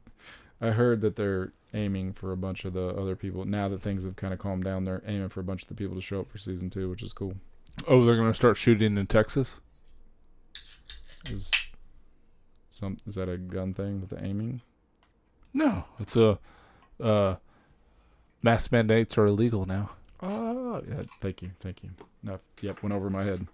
[0.61, 3.43] I heard that they're aiming for a bunch of the other people.
[3.43, 5.75] Now that things have kind of calmed down, they're aiming for a bunch of the
[5.75, 7.33] people to show up for season two, which is cool.
[7.89, 9.59] Oh, they're gonna start shooting in Texas.
[11.25, 11.51] Is
[12.81, 14.61] some is that a gun thing with the aiming?
[15.53, 16.39] No, it's a
[16.99, 17.35] uh,
[18.41, 19.91] mask mandates are illegal now.
[20.21, 21.03] Oh, yeah.
[21.21, 21.91] Thank you, thank you.
[22.23, 23.47] No, yep, went over my head.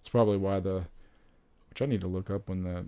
[0.00, 0.84] It's probably why the,
[1.70, 2.84] which I need to look up when the.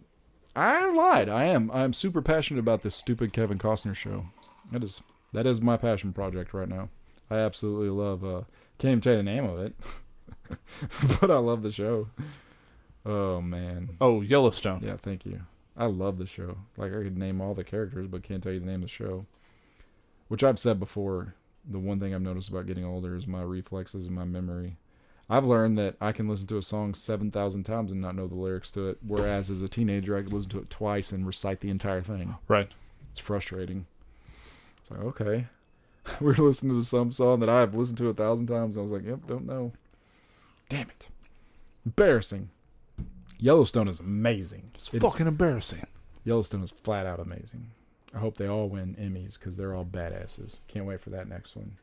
[0.55, 1.29] I lied.
[1.31, 1.71] I am.
[1.71, 4.27] I am super passionate about this stupid Kevin Costner show.
[4.73, 5.01] That is
[5.33, 6.91] that is my passion project right now.
[7.31, 8.23] I absolutely love.
[8.25, 8.43] uh
[8.79, 9.75] Can't even tell you the name of it,
[11.21, 12.09] but I love the show.
[13.05, 13.97] Oh man.
[14.01, 14.83] Oh, Yellowstone.
[14.83, 15.43] Yeah, thank you.
[15.77, 16.57] I love the show.
[16.77, 18.89] Like I could name all the characters, but can't tell you the name of the
[18.89, 19.27] show.
[20.29, 21.35] Which I've said before.
[21.69, 24.77] The one thing I've noticed about getting older is my reflexes and my memory.
[25.29, 28.29] I've learned that I can listen to a song seven thousand times and not know
[28.29, 31.27] the lyrics to it, whereas as a teenager I could listen to it twice and
[31.27, 32.37] recite the entire thing.
[32.47, 32.69] Right.
[33.11, 33.87] It's frustrating.
[34.79, 35.47] It's like okay,
[36.21, 38.79] we're listening to some song that I've listened to a thousand times.
[38.79, 39.73] I was like, yep, don't know.
[40.69, 41.09] Damn it,
[41.85, 42.51] embarrassing.
[43.39, 44.71] Yellowstone is amazing.
[44.75, 45.87] It's fucking embarrassing.
[46.25, 47.71] Yellowstone is flat out amazing.
[48.15, 50.59] I hope they all win Emmys because they're all badasses.
[50.69, 51.77] Can't wait for that next one.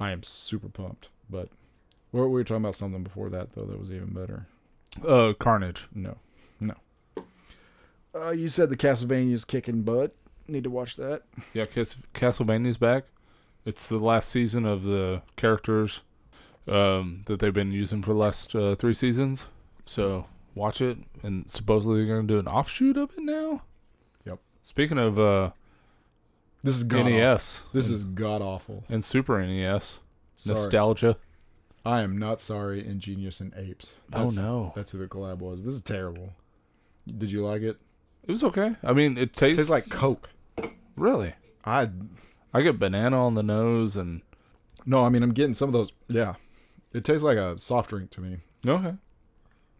[0.00, 1.08] I am super pumped.
[1.30, 1.48] But
[2.10, 4.46] we were, we were talking about something before that though that was even better.
[5.06, 5.86] Uh, Carnage.
[5.94, 6.18] No,
[6.60, 6.74] no.
[8.14, 10.14] Uh, you said the Castlevania's kicking butt.
[10.48, 11.22] Need to watch that.
[11.54, 13.04] Yeah, Cas- Castlevania's back.
[13.64, 16.02] It's the last season of the characters
[16.66, 19.46] um, that they've been using for the last uh, three seasons.
[19.86, 23.62] So watch it, and supposedly they're going to do an offshoot of it now.
[24.24, 24.38] Yep.
[24.62, 25.50] Speaking of uh,
[26.62, 28.84] This is god NES, This and, is god awful.
[28.88, 30.00] and Super NES
[30.36, 30.56] Sorry.
[30.58, 31.16] nostalgia.
[31.84, 32.86] I am not sorry.
[32.86, 33.96] Ingenious and Apes.
[34.12, 35.64] Oh no, That's who the collab was.
[35.64, 36.30] This is terrible.
[37.18, 37.76] Did you like it?
[38.22, 38.76] it was okay.
[38.84, 40.30] I mean, it It tastes, tastes like Coke.
[40.96, 41.34] really.
[41.64, 41.90] I
[42.54, 44.22] I get banana on the nose, and
[44.86, 45.04] no.
[45.04, 45.90] I mean, I'm getting some of those.
[46.08, 46.34] Yeah,
[46.92, 48.38] it tastes like a soft drink to me.
[48.66, 48.94] okay,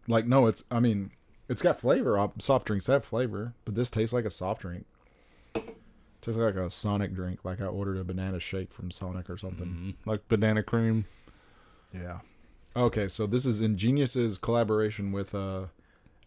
[0.07, 0.63] Like no, it's.
[0.71, 1.11] I mean,
[1.47, 2.29] it's got flavor.
[2.39, 4.85] Soft drinks have flavor, but this tastes like a soft drink.
[6.21, 7.39] Tastes like a Sonic drink.
[7.43, 9.67] Like I ordered a banana shake from Sonic or something.
[9.67, 10.07] Mhm.
[10.07, 11.05] like banana cream.
[11.93, 12.19] Yeah.
[12.75, 15.65] Okay, so this is Ingenious's collaboration with uh,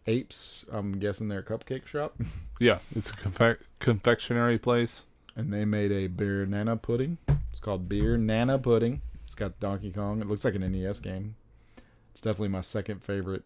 [0.07, 0.64] Apes.
[0.70, 2.14] I'm guessing their cupcake shop,
[2.61, 5.05] Yeah, it's a confe- confectionery place.
[5.35, 7.18] and they made a beer banana pudding.
[7.51, 9.01] It's called Beer Nana Pudding.
[9.24, 10.20] It's got Donkey Kong.
[10.20, 11.35] It looks like an NES game.
[12.12, 13.43] It's definitely my second favorite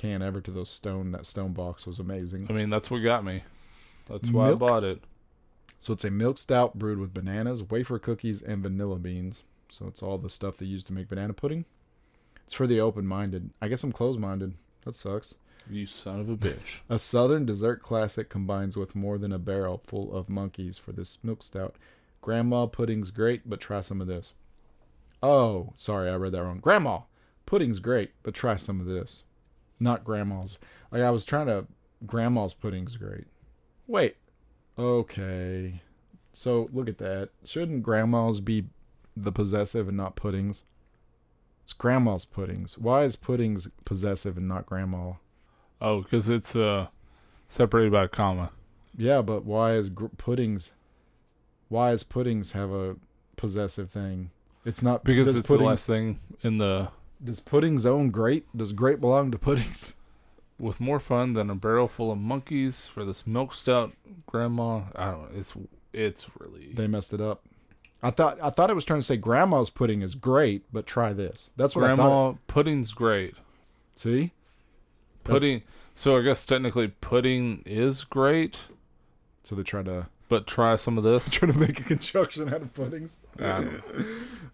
[0.00, 1.12] can ever to those stone.
[1.12, 2.46] That stone box was amazing.
[2.48, 3.42] I mean, that's what got me.
[4.08, 4.56] That's why Milk?
[4.62, 5.02] I bought it.
[5.78, 9.42] So it's a milk stout brewed with bananas, wafer cookies, and vanilla beans.
[9.68, 11.64] So it's all the stuff they use to make banana pudding.
[12.44, 13.50] It's for the open-minded.
[13.62, 14.54] I guess I'm closed-minded.
[14.84, 15.34] That sucks.
[15.70, 16.80] You son of a bitch.
[16.88, 21.18] A southern dessert classic combines with more than a barrel full of monkeys for this
[21.22, 21.76] milk stout.
[22.20, 24.32] Grandma pudding's great, but try some of this.
[25.22, 26.58] Oh, sorry, I read that wrong.
[26.60, 27.00] Grandma
[27.46, 29.22] pudding's great, but try some of this.
[29.80, 30.58] Not grandma's.
[30.92, 31.66] Like I was trying to.
[32.06, 33.24] Grandma's pudding's great.
[33.86, 34.16] Wait.
[34.78, 35.82] Okay.
[36.32, 37.30] So look at that.
[37.44, 38.66] Shouldn't grandma's be
[39.16, 40.62] the possessive and not puddings?
[41.62, 42.78] It's grandma's puddings.
[42.78, 45.14] Why is puddings possessive and not grandma?
[45.80, 46.86] Oh, because it's uh
[47.48, 48.50] separated by a comma.
[48.96, 50.72] Yeah, but why is gr- puddings?
[51.68, 52.96] Why is puddings have a
[53.36, 54.30] possessive thing?
[54.64, 56.88] It's not Because it's the last thing in the
[57.22, 58.44] Does puddings own great?
[58.56, 59.94] Does great belong to puddings?
[60.58, 63.92] with more fun than a barrel full of monkeys for this milk stout
[64.26, 64.82] grandma.
[64.94, 65.38] I don't know.
[65.38, 65.54] it's
[65.94, 67.42] it's really They messed it up.
[68.02, 71.14] I thought I thought it was trying to say grandma's pudding is great, but try
[71.14, 71.50] this.
[71.56, 71.96] That's what I thought.
[71.96, 73.34] grandma pudding's great.
[73.94, 74.32] See,
[75.24, 75.62] Pudding
[75.94, 78.58] so I guess technically pudding is great,
[79.42, 81.28] so they tried to but try some of this.
[81.30, 83.16] trying to make a conjunction out of puddings.
[83.38, 83.82] I don't-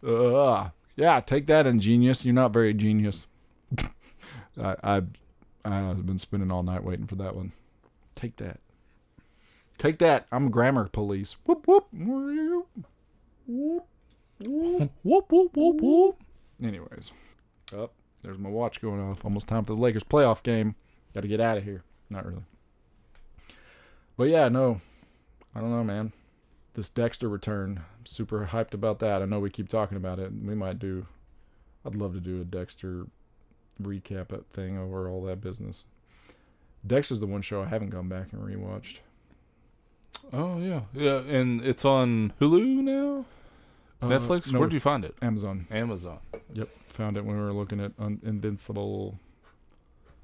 [0.06, 2.24] Uh, yeah, take that, ingenious.
[2.24, 3.26] You're not very genius.
[4.61, 5.03] I, I,
[5.64, 7.53] I've been spending all night waiting for that one.
[8.14, 8.61] Take that.
[9.78, 10.26] Take that.
[10.32, 11.36] I'm grammar police.
[11.44, 11.86] Whoop whoop.
[11.92, 12.66] Whoop
[13.47, 13.86] whoop.
[15.03, 16.18] whoop whoop whoop.
[16.62, 17.11] Anyways,
[17.76, 17.92] up
[18.22, 19.24] there's my watch going off.
[19.24, 20.74] Almost time for the Lakers playoff game.
[21.14, 21.82] Got to get out of here.
[22.11, 22.42] Not really.
[24.16, 24.80] But yeah, no,
[25.55, 26.12] I don't know, man.
[26.74, 29.22] This Dexter return, super hyped about that.
[29.22, 30.30] I know we keep talking about it.
[30.32, 31.07] We might do.
[31.84, 33.07] I'd love to do a Dexter
[33.82, 35.84] recap thing over all that business.
[36.86, 38.98] Dexter's the one show I haven't gone back and rewatched.
[40.32, 43.24] Oh yeah, yeah, and it's on Hulu now.
[44.00, 44.52] Uh, Netflix.
[44.52, 45.14] no, Where'd you find it?
[45.22, 45.66] Amazon.
[45.70, 46.18] Amazon.
[46.52, 49.18] Yep, found it when we were looking at Un- Invincible,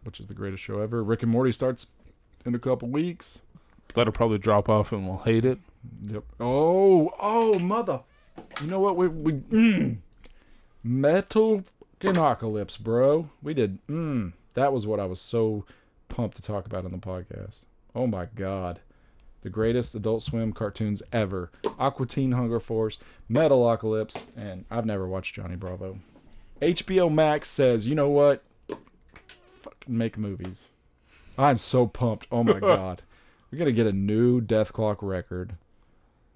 [0.04, 1.02] which is the greatest show ever.
[1.02, 1.86] Rick and Morty starts
[2.44, 3.40] in a couple weeks.
[3.94, 5.58] That'll probably drop off, and we'll hate it.
[6.02, 6.24] Yep.
[6.40, 8.00] Oh, oh, mother!
[8.60, 8.96] You know what?
[8.96, 9.98] We we mm,
[10.82, 11.64] metal
[12.00, 13.30] apocalypse, bro.
[13.42, 13.78] We did.
[13.86, 15.64] Mm, that was what I was so
[16.08, 17.64] pumped to talk about on the podcast.
[17.94, 18.80] Oh my god,
[19.42, 25.06] the greatest Adult Swim cartoons ever: Aqua Teen Hunger Force, Metal Metalocalypse, and I've never
[25.06, 25.98] watched Johnny Bravo.
[26.60, 28.44] HBO Max says, you know what?
[28.68, 30.68] Fucking make movies.
[31.36, 32.28] I'm so pumped.
[32.30, 33.02] Oh my god.
[33.50, 35.56] We're gonna get a new Dethklok record.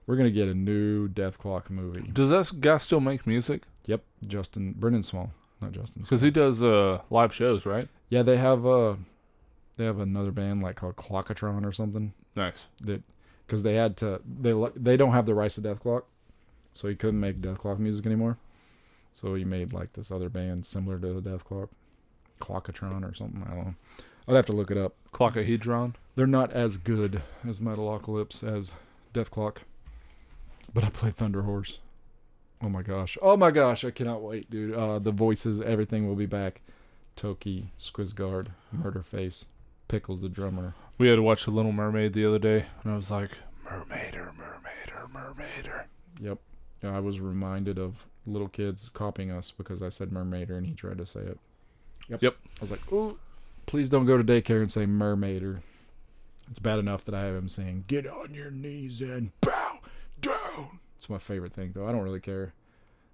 [0.07, 2.03] We're gonna get a new Dethklok movie.
[2.13, 3.63] Does that guy still make music?
[3.87, 5.31] Yep, Justin Brendon Small,
[5.61, 6.03] not Justin.
[6.03, 7.89] Because he does uh live shows, right?
[8.09, 8.97] Yeah, they have uh,
[9.77, 12.67] they have another band like called Clockatron or something Nice.
[12.83, 13.03] that
[13.47, 16.03] because they had to they they don't have the rights to Dethklok,
[16.73, 18.39] so he couldn't make Dethklok music anymore.
[19.13, 21.69] So he made like this other band similar to the Dethklok,
[22.41, 23.43] Clockatron or something.
[23.45, 23.75] I don't know.
[24.29, 24.95] I'd have to look it up.
[25.13, 25.95] Clockahedron.
[26.17, 28.75] They're not as good as Metalocalypse as
[29.15, 29.59] Dethklok.
[30.77, 31.79] But I play Thunder Horse.
[32.61, 33.17] Oh my gosh.
[33.23, 34.75] Oh my gosh, I cannot wait, dude.
[34.75, 36.61] Uh the voices, everything will be back.
[37.17, 39.47] Toki, Skwisgaar, Murderface,
[39.89, 40.75] Pickles the drummer.
[40.99, 43.31] We had to watch The Little Mermaid the other day, and I was like,
[43.65, 45.85] Mermaider, Mermaider, Mermaider.
[46.21, 46.41] Yep.
[46.85, 50.99] I was reminded of little kids copying us because I said Mermaider and he tried
[50.99, 51.39] to say it.
[52.11, 52.23] Yep.
[52.23, 52.37] Yep.
[52.45, 53.19] I was like, ooh,
[53.65, 55.61] please don't go to daycare and say Mermaider.
[56.51, 59.66] It's bad enough that I have him saying, get on your knees and bow.
[60.97, 61.87] It's my favorite thing, though.
[61.87, 62.55] I don't really care.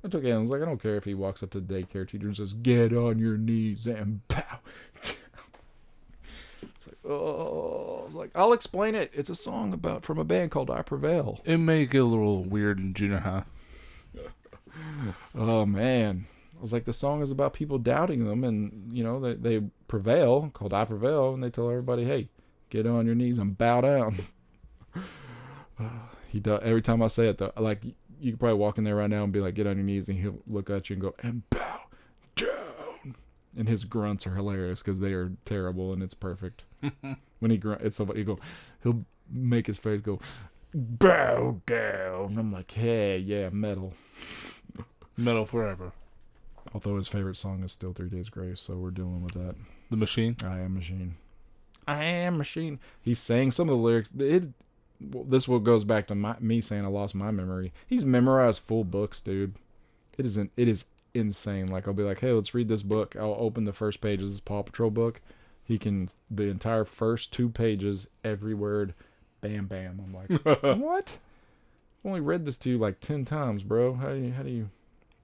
[0.05, 0.33] I took it.
[0.33, 2.37] I was like, I don't care if he walks up to the daycare teacher and
[2.37, 4.43] says, "Get on your knees and bow."
[6.63, 9.11] it's like, oh, I was like, I'll explain it.
[9.15, 11.41] It's a song about from a band called I Prevail.
[11.45, 13.45] It may get a little weird in junior high.
[15.35, 16.25] Oh man,
[16.57, 19.67] I was like, the song is about people doubting them, and you know they they
[19.87, 22.31] prevail, called I Prevail, and they tell everybody, "Hey,
[22.71, 24.19] get on your knees and bow down."
[25.81, 25.89] Uh,
[26.33, 27.37] he does every time I say it.
[27.37, 27.85] Though, like
[28.19, 30.09] you could probably walk in there right now and be like, "Get on your knees,"
[30.09, 31.83] and he'll look at you and go, "And bow
[32.37, 33.17] down."
[33.55, 36.65] And his grunts are hilarious because they are terrible, and it's perfect.
[37.41, 38.39] when he grunt, it's so he go,
[38.83, 40.21] he'll make his face go,
[40.75, 43.93] "Bow down." I'm like, "Hey, yeah, metal."
[45.19, 45.93] Metal forever.
[46.73, 49.57] Although his favorite song is still Three Days Grace, so we're dealing with that.
[49.91, 50.37] The Machine.
[50.43, 51.17] I am machine.
[51.87, 52.81] I am machine.
[53.03, 54.09] He's saying some of the lyrics.
[54.19, 54.55] It
[55.27, 57.73] this will goes back to my, me saying I lost my memory.
[57.87, 59.55] He's memorized full books, dude.
[60.19, 60.53] It isn't.
[60.57, 61.67] It is insane.
[61.67, 63.17] Like I'll be like, hey, let's read this book.
[63.17, 64.21] I'll open the first page.
[64.21, 65.21] This is Paw Patrol book.
[65.65, 68.95] He can the entire first two pages, every word,
[69.41, 70.01] bam, bam.
[70.05, 71.19] I'm like, what?
[72.05, 73.95] I've only read this to you like ten times, bro.
[73.95, 74.33] How do you?
[74.33, 74.71] How do you?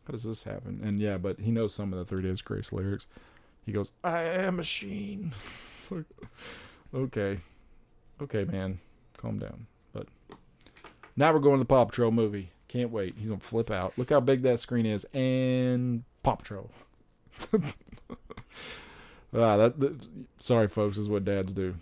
[0.07, 0.81] How does this happen?
[0.83, 3.07] And yeah, but he knows some of the Three Days Grace lyrics.
[3.67, 5.33] He goes, I am a machine.
[5.79, 6.05] It's like,
[6.93, 7.39] okay,
[8.21, 8.79] okay, man,
[9.19, 9.67] calm down.
[9.93, 10.07] But
[11.17, 12.51] now we're going to the Paw Patrol movie.
[12.69, 13.15] Can't wait.
[13.19, 13.95] He's gonna flip out.
[13.97, 16.71] Look how big that screen is, and Paw Patrol.
[17.55, 20.07] ah, that, that.
[20.39, 20.99] Sorry, folks.
[20.99, 21.77] Is what dads do.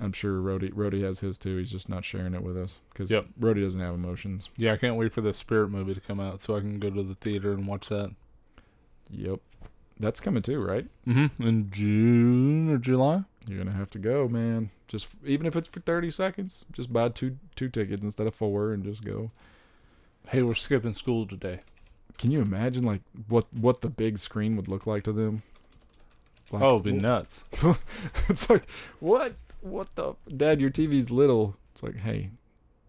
[0.00, 1.58] I'm sure Rody Rody has his too.
[1.58, 3.26] He's just not sharing it with us because Yep.
[3.38, 4.48] Rody doesn't have emotions.
[4.56, 6.90] Yeah, I can't wait for the Spirit movie to come out so I can go
[6.90, 8.12] to the theater and watch that.
[9.10, 9.40] Yep,
[10.00, 10.86] that's coming too, right?
[11.06, 11.46] Mm-hmm.
[11.46, 13.24] In June or July.
[13.46, 14.70] You're gonna have to go, man.
[14.88, 18.72] Just even if it's for 30 seconds, just buy two two tickets instead of four
[18.72, 19.30] and just go.
[20.28, 21.60] Hey, we're skipping school today.
[22.18, 25.42] Can you imagine like what what the big screen would look like to them?
[26.50, 27.44] Like, oh, it'd be nuts.
[28.28, 32.30] it's like what what the dad your tv's little it's like hey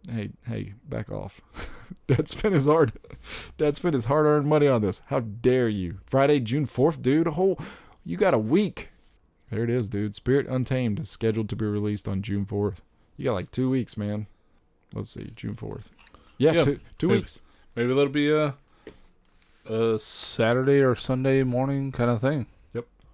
[0.10, 1.42] hey hey back off.
[2.08, 2.94] Dad spent his hard
[3.58, 5.02] dad spent his hard-earned money on this.
[5.08, 6.00] How dare you?
[6.06, 7.28] Friday june 4th dude.
[7.28, 7.60] A whole
[8.06, 8.90] you got a week.
[9.50, 10.16] There it is dude.
[10.16, 12.78] Spirit untamed is scheduled to be released on june 4th
[13.18, 14.28] you got like two weeks man.
[14.94, 15.86] Let's see june 4th
[16.38, 17.20] yeah, Yeah, two, two maybe.
[17.20, 17.40] weeks.
[17.76, 18.56] Maybe that'll be a
[19.70, 22.48] a Saturday or Sunday morning kind of thing.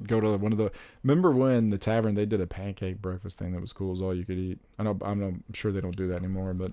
[0.06, 0.72] Go to one of the
[1.04, 4.14] remember when the tavern they did a pancake breakfast thing that was cool as all
[4.16, 6.72] you could eat i know i'm, I'm sure they don't do that anymore but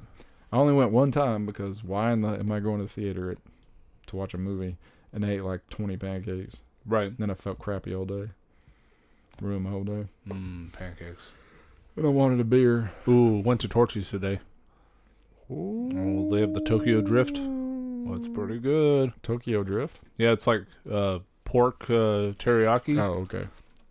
[0.53, 3.31] i only went one time because why in the am i going to the theater
[3.31, 3.39] at,
[4.09, 4.77] to watch a movie
[5.13, 6.57] and ate like 20 pancakes
[6.87, 7.17] Right.
[7.19, 8.29] then i felt crappy all day
[9.41, 11.31] ruined my whole day Mm, pancakes.
[11.97, 14.41] and i wanted a beer Ooh, went to Torchy's today.
[15.51, 15.91] Ooh.
[15.95, 17.39] Oh, they have the Tokyo Drift.
[18.05, 19.13] Well, it's pretty good.
[19.23, 23.47] tokyo drift Yeah, it's like uh, pork uh, teriyaki oh okay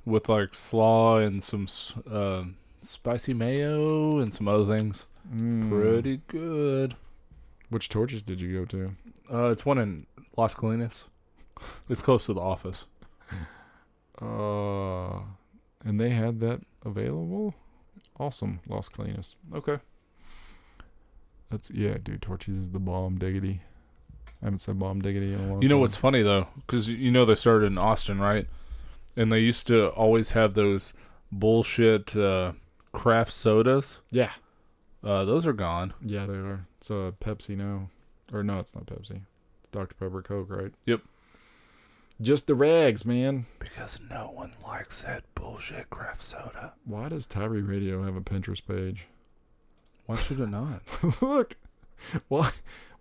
[0.06, 1.68] with like slaw and some
[2.12, 2.44] uh,
[2.82, 5.06] spicy mayo and some other things.
[5.34, 5.70] Mm.
[5.70, 6.96] Pretty good.
[7.70, 8.92] which Torchy's did you go to
[9.34, 11.04] Uh, it's one in Las Colinas.
[11.88, 12.86] It's close to the office.
[14.22, 15.20] uh
[15.86, 17.56] and they had that available
[18.20, 19.36] awesome Las Colinas.
[19.54, 19.80] okay
[21.50, 23.62] that's yeah dude Torchy's is the bomb diggity
[24.44, 25.82] i haven't said bomb diggity in a long You know time.
[25.82, 28.46] what's funny though, because you know they started in Austin, right?
[29.16, 30.94] And they used to always have those
[31.32, 32.52] bullshit uh,
[32.92, 34.02] craft sodas.
[34.12, 34.32] yeah
[35.04, 35.94] Uh, those are gone.
[36.02, 37.90] yeah they are it's a pepsi now
[38.32, 39.22] or no it's not pepsi
[39.62, 41.02] it's dr pepper coke right Yep.
[42.22, 46.74] just the rags man Because no one likes that bullshit craft soda.
[46.86, 49.06] why does tyree radio have a pinterest page
[50.06, 50.82] Why should it not?
[51.22, 51.56] Look,
[52.28, 52.52] why?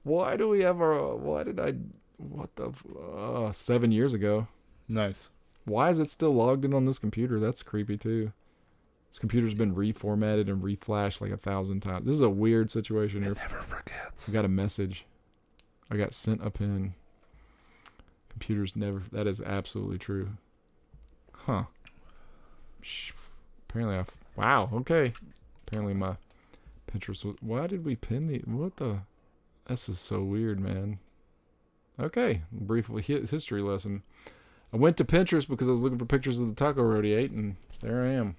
[0.03, 1.16] Why do we have our?
[1.16, 1.74] Why did I?
[2.16, 2.72] What the?
[3.16, 4.46] Uh, seven years ago.
[4.88, 5.28] nice.
[5.64, 7.38] Why is it still logged in on this computer?
[7.38, 8.32] That's creepy too.
[9.11, 12.07] This computer's been reformatted and reflashed like a thousand times.
[12.07, 13.34] This is a weird situation here.
[13.34, 14.28] never forgets.
[14.28, 15.05] I got a message.
[15.90, 16.94] I got sent a pin.
[18.30, 19.03] Computers never.
[19.12, 20.30] That is absolutely true.
[21.32, 21.64] Huh.
[23.68, 24.05] Apparently, I.
[24.34, 24.70] Wow.
[24.72, 25.12] Okay.
[25.66, 26.16] Apparently, my
[26.90, 27.24] Pinterest.
[27.24, 28.38] Was, why did we pin the?
[28.46, 29.00] What the?
[29.69, 30.99] This is so weird, man.
[32.01, 32.43] Okay.
[32.51, 34.03] Briefly, hi- history lesson.
[34.73, 37.13] I went to Pinterest because I was looking for pictures of the taco road he
[37.13, 38.37] ate, and there I am.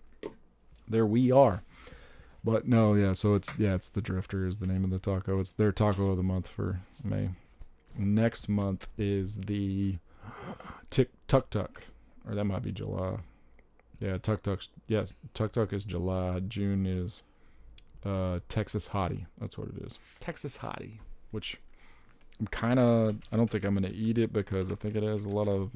[0.87, 1.63] There we are.
[2.43, 3.13] But no, yeah.
[3.13, 5.39] So it's yeah, it's the Drifter is the name of the taco.
[5.39, 7.29] It's their taco of the month for May.
[7.97, 9.97] Next month is the
[10.89, 11.85] Tick Tuck Tuck,
[12.27, 13.17] or that might be July.
[13.99, 16.41] Yeah, Tuck Tuck's yes, Tuck Tuck is July.
[16.41, 17.21] June is
[18.03, 19.25] uh Texas Hottie.
[19.39, 19.99] That's what it is.
[20.19, 20.97] Texas Hottie,
[21.33, 21.57] which
[22.39, 23.17] I'm kind of.
[23.31, 25.71] I don't think I'm gonna eat it because I think it has a lot of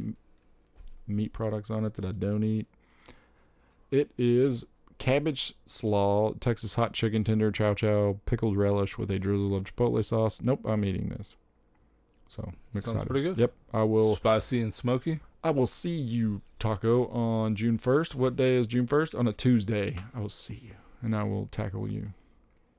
[1.08, 2.68] meat products on it that I don't eat.
[3.91, 4.66] It is
[4.97, 10.03] cabbage slaw, Texas hot chicken tender, chow chow, pickled relish with a drizzle of chipotle
[10.03, 10.41] sauce.
[10.41, 11.36] Nope, I'm eating this.
[12.28, 13.38] So I'm Sounds pretty good.
[13.38, 14.16] Yep, I will.
[14.18, 15.20] Spicy and smoky.
[15.43, 18.16] I will see you, Taco, on June 1st.
[18.16, 19.18] What day is June 1st?
[19.18, 19.95] On a Tuesday.
[20.14, 22.14] I will see you, and I will tackle you.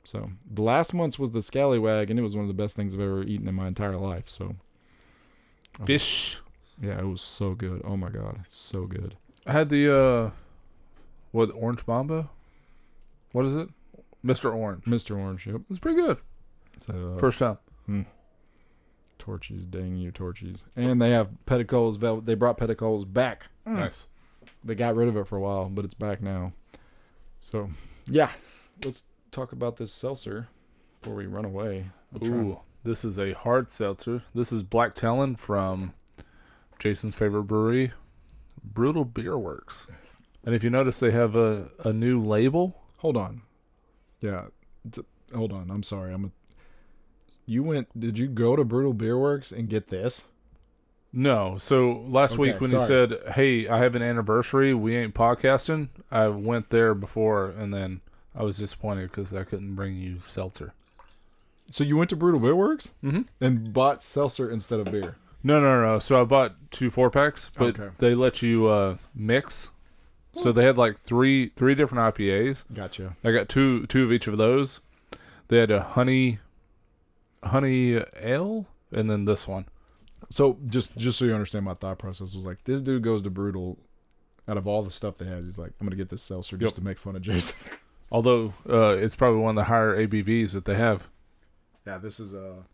[0.09, 2.94] So the last month's was the scallywag, and it was one of the best things
[2.94, 4.30] I've ever eaten in my entire life.
[4.30, 4.56] So
[5.80, 5.84] Oh.
[5.84, 6.40] Fish.
[6.80, 7.82] yeah, it was so good.
[7.84, 9.16] Oh my god, so good.
[9.46, 10.30] I had the uh,
[11.30, 12.30] what orange mamba?
[13.32, 13.68] What is it?
[14.24, 14.52] Mr.
[14.54, 14.84] Orange.
[14.84, 15.16] Mr.
[15.16, 15.61] Orange, yep.
[15.70, 16.16] It's pretty good.
[16.86, 17.59] So, uh, First time.
[19.18, 20.64] Torchy's, dang you, Torchy's.
[20.74, 21.98] And they have Petticoats.
[22.24, 23.44] They brought Petticoats back.
[23.66, 24.06] Nice.
[24.64, 26.52] They got rid of it for a while, but it's back now.
[27.38, 27.70] So,
[28.06, 28.30] yeah,
[28.84, 30.49] let's talk about this seltzer
[31.01, 31.91] before we run away.
[32.14, 34.22] I'm trying- Ooh, this is a hard seltzer.
[34.35, 35.95] This is Black Talon from
[36.79, 37.93] Jason's favorite brewery,
[38.64, 39.87] Brutal Beer Works.
[40.45, 42.81] And if you notice, they have a, a new label.
[42.99, 43.43] Hold on.
[44.20, 44.47] Yeah.
[44.87, 45.05] it's-
[45.35, 45.70] hold on.
[45.70, 46.12] I'm sorry.
[46.12, 46.24] I'm.
[46.26, 46.31] A,
[47.47, 47.99] you went.
[47.99, 50.26] Did you go to Brutal Beer Works and get this?
[51.12, 53.09] No, so last Okay, week when you sorry.
[53.09, 58.03] said, "Hey, I have an anniversary, we ain't podcasting," I went there before, and then
[58.35, 60.72] I was disappointed because I couldn't bring you seltzer.
[61.70, 63.26] So you went to Brutal Beer Works Mhm.
[63.41, 65.16] and bought seltzer instead of beer.
[65.43, 65.99] No, no, no.
[65.99, 67.91] So I bought two four packs, but Okay.
[67.99, 69.70] they let you uh, mix.
[70.33, 72.64] So they had like three three different IPAs.
[72.72, 73.12] Gotcha.
[73.24, 74.81] I got two two of each of those.
[75.49, 76.39] They had a honey
[77.43, 79.66] honey ale and then this one.
[80.31, 83.31] So just just so you understand my thought process was like this dude goes to
[83.31, 83.79] Brutal.
[84.47, 86.72] Out of all the stuff they had, he's like, I'm gonna get this seltzer just
[86.74, 86.76] Yep.
[86.76, 87.55] to make fun of Jason.
[88.11, 91.09] Although uh, it's probably one of the higher ABVs that they have.
[91.86, 92.64] yeah, this is a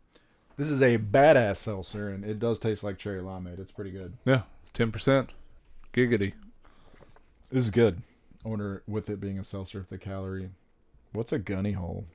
[0.56, 3.58] this is a badass seltzer, and it does taste like cherry limeade.
[3.58, 4.14] It's pretty good.
[4.24, 5.30] Yeah, ten percent.
[5.92, 6.34] Giggity.
[7.50, 8.02] This is good.
[8.44, 10.50] I wonder with it being a seltzer if the calorie.
[11.12, 12.06] What's a gunny hole?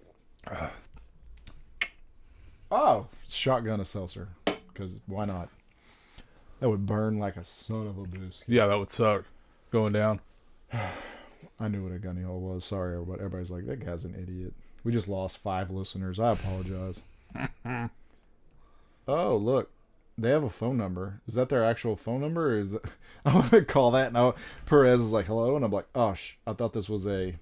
[2.72, 4.28] Oh, shotgun a seltzer.
[4.46, 5.50] Because why not?
[6.60, 8.44] That would burn like a son of a boost.
[8.46, 9.26] Yeah, that would suck.
[9.72, 10.20] Going down.
[11.60, 12.66] I knew what a gunny hole was.
[12.66, 13.20] Sorry, everybody.
[13.20, 14.54] Everybody's like, that guy's an idiot.
[14.84, 16.20] We just lost five listeners.
[16.20, 17.02] I apologize.
[19.08, 19.72] oh, look.
[20.18, 21.22] They have a phone number.
[21.28, 22.54] Is that their actual phone number?
[22.56, 22.84] Or is that...
[23.26, 24.12] I want to call that.
[24.14, 24.36] Now,
[24.66, 25.56] Perez is like, hello.
[25.56, 27.36] And I'm like, oh, sh- I thought this was a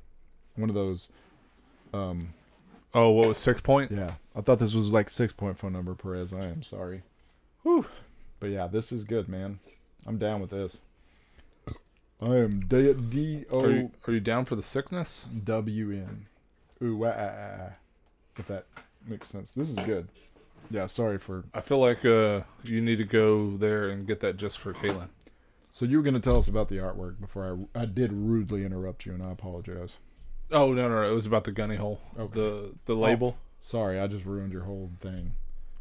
[0.56, 1.10] one of those.
[1.94, 2.34] Um,
[2.94, 3.92] Oh, what was six point?
[3.92, 6.34] Yeah, I thought this was like six point phone number Perez.
[6.34, 7.04] I am sorry.
[7.62, 7.86] Whew.
[8.40, 9.60] But yeah, this is good, man.
[10.08, 10.82] I'm down with this.
[12.22, 15.26] I am D D Are you, are you down for the sickness?
[15.44, 16.26] W N.
[16.82, 17.70] Ooh, ah, ah, ah.
[18.38, 18.66] If that
[19.06, 19.52] makes sense.
[19.52, 20.10] This is good.
[20.70, 21.46] Yeah, sorry for.
[21.54, 25.10] I feel like uh, you need to go there and get that just for Caitlin.
[25.70, 29.06] So you were gonna tell us about the artwork before I I did rudely interrupt
[29.06, 29.98] you, and I apologize.
[30.52, 32.02] Oh no, no, no, it was about the gunny hole.
[32.18, 32.40] Okay.
[32.40, 33.38] The the label.
[33.60, 35.34] Sorry, I just ruined your whole thing.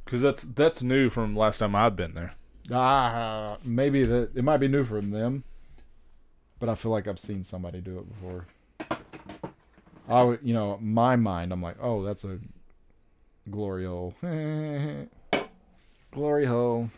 [0.04, 2.34] Because that's that's new from last time I've been there.
[2.70, 5.44] Ah, maybe that it might be new from them,
[6.58, 8.46] but I feel like I've seen somebody do it before.
[10.08, 12.38] I would, you know, my mind, I'm like, oh, that's a
[13.50, 14.14] glory hole,
[16.12, 16.90] glory hole.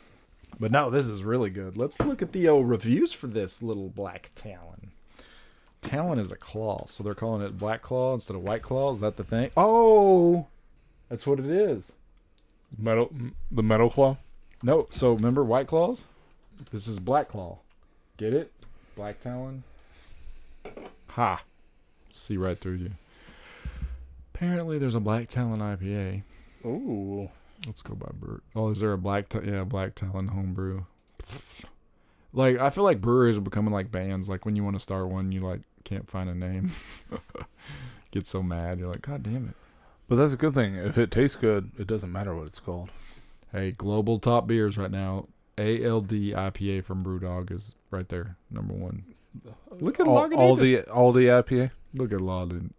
[0.61, 1.77] But no, this is really good.
[1.77, 4.91] Let's look at the old reviews for this little black talon.
[5.81, 8.93] Talon is a claw, so they're calling it black claw instead of white claw.
[8.93, 9.51] Is that the thing?
[9.57, 10.49] Oh,
[11.09, 11.93] that's what it is.
[12.77, 13.11] Metal,
[13.51, 14.17] the metal claw.
[14.63, 16.05] No, so remember White Claws?
[16.73, 17.59] This is Black Claw.
[18.17, 18.53] Get it?
[18.99, 19.63] Black Talon.
[21.11, 21.45] Ha.
[22.11, 22.91] See right through you.
[24.35, 26.23] Apparently, there's a Black Talon IPA.
[26.67, 27.31] Ooh.
[27.65, 28.41] Let's go by brew.
[28.57, 29.29] Oh, is there a Black?
[29.29, 30.83] Ta- yeah, Black Talon homebrew.
[32.33, 34.29] Like I feel like breweries are becoming like bands.
[34.29, 36.73] Like when you want to start one, you like can't find a name.
[38.11, 38.81] Get so mad.
[38.81, 39.55] You're like, God damn it.
[40.09, 40.75] But that's a good thing.
[40.75, 42.91] If it tastes good, it doesn't matter what it's called.
[43.53, 45.29] Hey, global top beers right now.
[45.57, 49.05] ALD IPA from Brewdog is right there, number one.
[49.71, 51.71] Look at All, all the all the IPA.
[51.95, 52.71] Look at Lagunitas.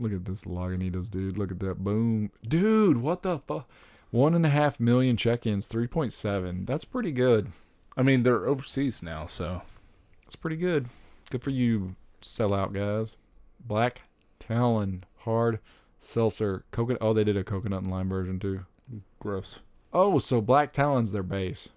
[0.00, 1.38] Look at this Lagunitas, dude.
[1.38, 1.76] Look at that.
[1.82, 2.30] Boom.
[2.46, 3.68] Dude, what the fuck?
[4.10, 6.66] One and a half million check-ins, 3.7.
[6.66, 7.50] That's pretty good.
[7.96, 9.62] I mean, they're overseas now, so
[10.24, 10.86] That's pretty good.
[11.30, 13.16] Good for you, sellout guys.
[13.58, 14.02] Black
[14.40, 15.58] Talon, hard
[16.00, 16.98] seltzer, coconut.
[17.00, 18.66] Oh, they did a coconut and lime version too.
[19.18, 19.60] gross.
[19.92, 21.70] Oh, so Black Talon's their base.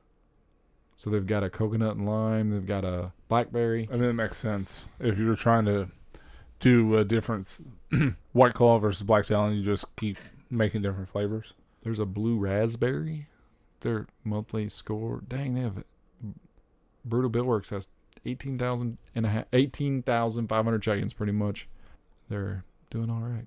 [0.97, 2.49] So they've got a coconut and lime.
[2.49, 3.87] They've got a blackberry.
[3.91, 5.89] I mean, it makes sense if you're trying to
[6.59, 7.61] do a difference.
[8.33, 10.17] White Claw versus Black Talon, you just keep
[10.49, 11.53] making different flavors.
[11.83, 13.27] There's a blue raspberry.
[13.81, 15.21] Their monthly score.
[15.27, 15.83] Dang, they have
[17.05, 17.89] Brutal Beer Works has
[18.25, 21.67] 18,000 and a half, 18,500 check-ins pretty much.
[22.27, 23.45] They're doing all right.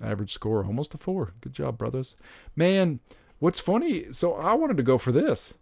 [0.00, 1.32] Average score almost a 4.
[1.40, 2.14] Good job, brothers.
[2.54, 3.00] Man,
[3.40, 5.54] what's funny, so I wanted to go for this.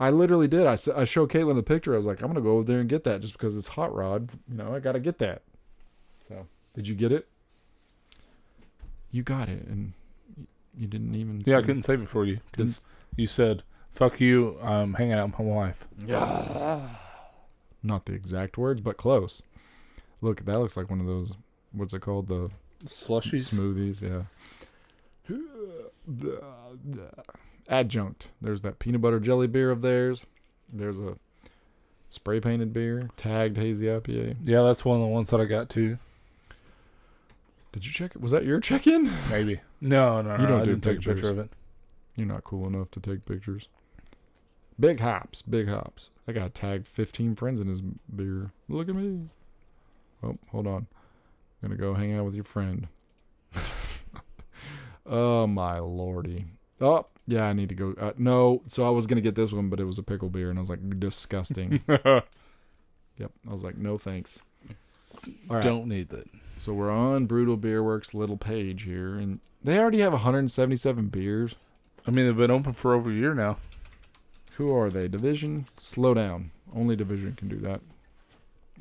[0.00, 0.66] I literally did.
[0.66, 1.94] I, I showed Caitlin the picture.
[1.94, 3.68] I was like, I'm going to go over there and get that just because it's
[3.68, 4.30] hot rod.
[4.48, 5.42] You know, I got to get that.
[6.28, 7.28] So, did you get it?
[9.10, 9.94] You got it and
[10.76, 12.80] you didn't even Yeah, I couldn't save it for you because
[13.16, 16.80] you said, "Fuck you, I'm hanging out with my wife." Yeah.
[17.82, 19.42] Not the exact words, but close.
[20.20, 21.32] Look, that looks like one of those.
[21.72, 22.28] What's it called?
[22.28, 22.50] The
[22.84, 23.52] Slushies.
[23.52, 24.02] smoothies.
[24.02, 24.24] Yeah.
[27.68, 28.28] Adjunct.
[28.40, 30.24] There's that peanut butter jelly beer of theirs.
[30.72, 31.16] There's a
[32.08, 34.36] spray painted beer, tagged hazy IPA.
[34.44, 35.98] Yeah, that's one of the ones that I got too.
[37.72, 38.20] Did you check it?
[38.22, 39.10] Was that your check-in?
[39.30, 39.60] Maybe.
[39.80, 40.42] No, no, no.
[40.42, 41.14] You don't I do didn't take a pictures.
[41.14, 41.50] picture of it.
[42.16, 43.68] You're not cool enough to take pictures.
[44.80, 46.10] Big hops, big hops.
[46.26, 48.50] I got tagged 15 friends in his beer.
[48.68, 49.28] Look at me.
[50.22, 50.86] Oh, hold on.
[51.62, 52.88] gonna go hang out with your friend.
[55.06, 56.46] oh my lordy.
[56.80, 57.94] Oh, yeah, I need to go.
[58.00, 60.50] Uh, no, so I was gonna get this one, but it was a pickle beer,
[60.50, 61.80] and I was like, disgusting.
[61.88, 62.24] yep,
[63.18, 64.40] I was like, no thanks.
[65.50, 65.62] All right.
[65.62, 66.28] Don't need that.
[66.58, 71.54] So we're on Brutal Beer Works little page here, and they already have 177 beers.
[72.06, 73.58] I mean, they've been open for over a year now.
[74.54, 75.08] Who are they?
[75.08, 75.66] Division?
[75.78, 76.50] Slow down.
[76.74, 77.80] Only Division can do that.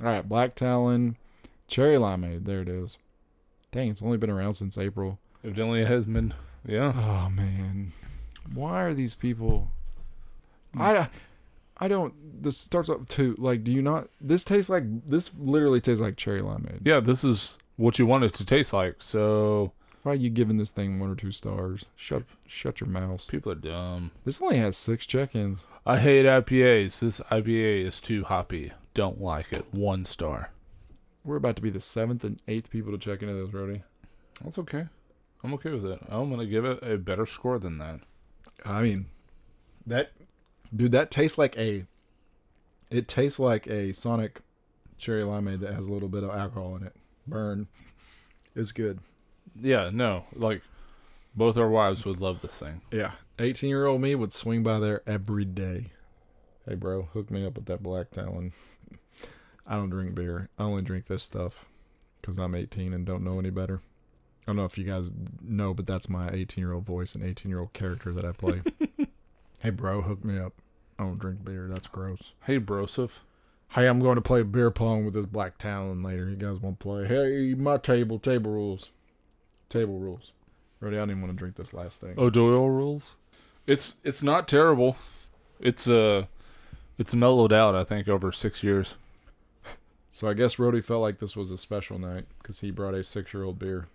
[0.01, 1.17] All right, Black Talon,
[1.67, 2.45] Cherry Limeade.
[2.45, 2.97] There it is.
[3.71, 5.19] Dang, it's only been around since April.
[5.43, 6.33] Evidently, it has been.
[6.68, 6.93] Yeah.
[6.95, 7.93] Oh man,
[8.53, 9.72] why are these people?
[10.78, 11.07] I,
[11.78, 12.13] I don't.
[12.43, 13.63] This starts up to like.
[13.63, 14.09] Do you not?
[14.22, 14.84] This tastes like.
[15.09, 16.82] This literally tastes like cherry limeade.
[16.86, 18.95] Yeah, this is what you want it to taste like.
[18.99, 19.72] So
[20.03, 21.86] Why are you giving this thing one or two stars?
[21.95, 23.28] Shut, shut your mouth.
[23.28, 24.11] people are dumb.
[24.26, 25.65] This only has six check-ins.
[25.86, 26.99] I hate IPAs.
[26.99, 28.72] This IPA is too hoppy.
[28.93, 29.65] Don't like it.
[29.72, 30.51] One star.
[31.24, 33.84] We're about to be the seventh and eighth people to check into this, Rody.
[34.43, 34.88] That's okay.
[35.43, 35.99] I'm okay with it.
[36.09, 37.99] I'm gonna give it a better score than that.
[38.65, 39.07] I mean,
[39.85, 40.11] that
[40.75, 41.85] dude, that tastes like a.
[42.89, 44.39] It tastes like a Sonic
[44.97, 46.95] cherry limeade that has a little bit of alcohol in it.
[47.27, 47.67] Burn.
[48.55, 48.99] It's good.
[49.59, 50.61] Yeah, no, like
[51.35, 52.81] both our wives would love this thing.
[52.91, 53.11] Yeah.
[53.39, 55.91] 18 year old me would swing by there every day.
[56.67, 58.53] Hey, bro, hook me up with that Black Talon.
[59.65, 60.49] I don't drink beer.
[60.57, 61.65] I only drink this stuff
[62.19, 63.81] because I'm 18 and don't know any better.
[64.47, 65.11] I don't know if you guys
[65.43, 68.31] know, but that's my 18 year old voice and 18 year old character that I
[68.31, 68.61] play.
[69.59, 70.53] hey, bro, hook me up.
[70.97, 71.67] I don't drink beer.
[71.69, 72.31] That's gross.
[72.45, 73.11] Hey, Broseph.
[73.71, 76.29] Hey, I'm going to play beer pong with this Black Talon later.
[76.29, 77.07] You guys want to play?
[77.07, 78.89] Hey, my table, table rules.
[79.67, 80.31] Table rules.
[80.79, 82.15] Rody, I didn't want to drink this last thing.
[82.17, 83.15] O'Doyle rules.
[83.65, 84.95] It's it's not terrible.
[85.59, 86.27] It's uh
[86.97, 87.75] it's mellowed out.
[87.75, 88.95] I think over six years.
[90.09, 93.03] So I guess Rody felt like this was a special night because he brought a
[93.03, 93.87] six-year-old beer.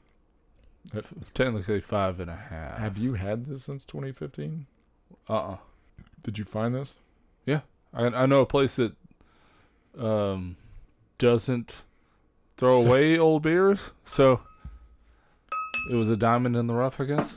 [1.34, 2.78] Technically five and a half.
[2.78, 4.66] Have you had this since 2015?
[5.28, 5.56] Uh uh
[6.22, 6.98] Did you find this?
[7.46, 7.60] Yeah.
[7.94, 8.94] I I know a place that
[9.98, 10.56] um
[11.18, 11.82] doesn't
[12.56, 14.40] throw So- away old beers, so
[15.90, 17.36] it was a diamond in the rough, I guess.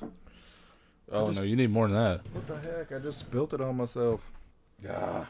[1.11, 2.21] Oh just- no, you need more than that.
[2.33, 2.91] What the heck?
[2.91, 4.31] I just spilt it on myself.
[4.89, 5.29] Ah.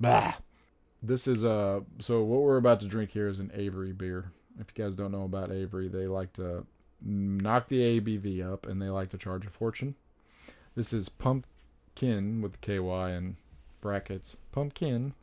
[0.00, 0.32] Bah.
[1.02, 4.32] This is uh so what we're about to drink here is an Avery beer.
[4.58, 6.64] If you guys don't know about Avery, they like to
[7.00, 9.94] knock the ABV up and they like to charge a fortune.
[10.74, 13.36] This is pumpkin with KY in
[13.80, 14.36] brackets.
[14.52, 15.14] Pumpkin.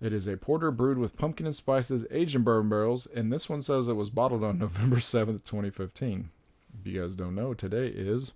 [0.00, 3.50] It is a porter brewed with pumpkin and spices, aged in bourbon barrels, and this
[3.50, 6.30] one says it was bottled on November 7th, 2015.
[6.80, 8.32] If you guys don't know, today is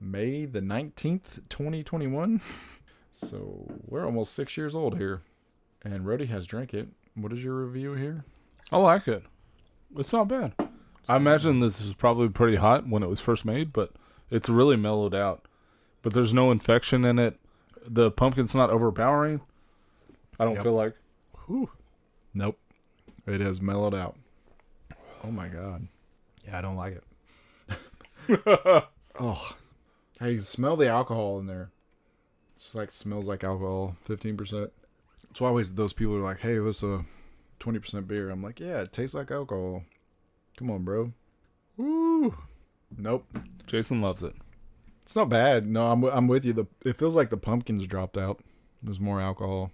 [0.00, 2.40] May the 19th, 2021.
[3.12, 5.22] So we're almost six years old here.
[5.82, 6.88] And Rody has drank it.
[7.14, 8.24] What is your review here?
[8.70, 9.24] I like it.
[9.96, 10.52] It's not bad.
[11.10, 13.92] I imagine this is probably pretty hot when it was first made, but
[14.30, 15.46] it's really mellowed out.
[16.02, 17.38] But there's no infection in it.
[17.84, 19.40] The pumpkin's not overpowering.
[20.38, 20.62] I don't Yep.
[20.62, 20.94] feel like.
[22.32, 22.58] Nope.
[23.26, 24.16] It has mellowed out.
[25.24, 25.88] Oh my god.
[26.46, 27.00] Yeah, I don't like
[28.28, 28.44] it.
[29.20, 29.56] oh.
[30.20, 31.70] Hey, you smell the alcohol in there.
[32.56, 34.70] It's like smells like alcohol, 15%.
[35.30, 37.04] It's always those people are like, hey, this is a
[37.58, 38.30] 20% beer.
[38.30, 39.82] I'm like, yeah, it tastes like alcohol.
[40.60, 41.12] Come on, bro.
[41.78, 42.34] Woo.
[42.98, 43.24] Nope.
[43.66, 44.34] Jason loves it.
[45.04, 45.66] It's not bad.
[45.66, 46.52] No, I'm I'm with you.
[46.52, 48.40] The it feels like the pumpkins dropped out.
[48.82, 49.72] There's more alcohol.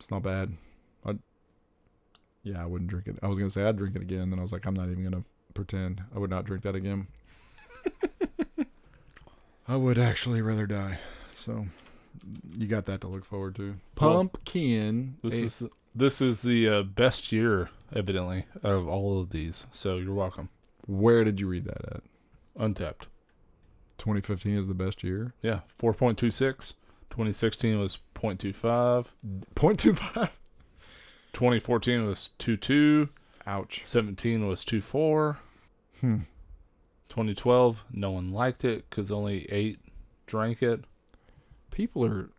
[0.00, 0.54] It's not bad.
[1.06, 1.14] I
[2.42, 3.16] yeah, I wouldn't drink it.
[3.22, 4.30] I was gonna say I'd drink it again.
[4.30, 5.22] Then I was like, I'm not even gonna
[5.54, 6.02] pretend.
[6.12, 7.06] I would not drink that again.
[9.68, 10.98] I would actually rather die.
[11.32, 11.66] So
[12.58, 13.76] you got that to look forward to.
[14.00, 15.16] Well, Pumpkin.
[15.22, 15.62] This a- is
[15.94, 19.66] this is the uh, best year, evidently, of all of these.
[19.72, 20.48] So you're welcome.
[20.86, 22.02] where did you read that at?
[22.58, 23.06] Untappd.
[23.98, 25.34] 2015 is the best year.
[25.42, 26.72] Yeah, 4.26.
[27.10, 29.06] 2016 was 0.25.
[29.54, 30.38] Point two five.
[31.32, 33.08] 2014 was 2.2.
[33.46, 33.82] Ouch.
[33.84, 35.36] 17 was 2.4.
[36.00, 36.16] Hmm.
[37.08, 39.78] 2012, no one liked it because only eight
[40.26, 40.84] drank it.
[41.70, 42.30] people are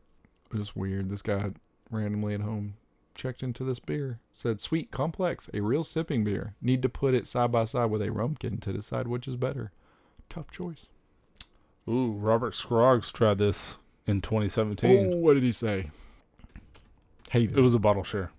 [0.54, 1.10] just weird.
[1.10, 1.52] This guy
[1.90, 2.74] randomly at home
[3.16, 4.20] checked into this beer.
[4.32, 6.56] Said sweet complex, a real sipping beer.
[6.62, 9.72] Need to put it side by side with a rumpkin to decide which is better.
[10.30, 10.88] Tough choice.
[11.88, 15.14] Ooh, Robert Scroggs tried this in 2017.
[15.14, 15.92] Oh, what did he say?
[17.32, 18.32] Hate It was a bottle share.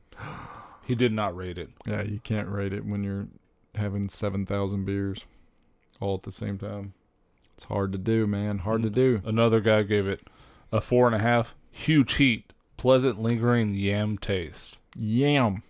[0.84, 1.70] He did not rate it.
[1.86, 3.26] Yeah, you can't rate it when you're
[3.74, 5.24] having seven thousand beers
[6.00, 6.94] all at the same time.
[7.56, 8.58] It's hard to do, man.
[8.58, 9.20] Hard to do.
[9.24, 10.28] Another guy gave it
[10.70, 11.54] a four and a half.
[11.70, 14.78] Huge heat, pleasant lingering yam taste.
[14.96, 15.62] Yam.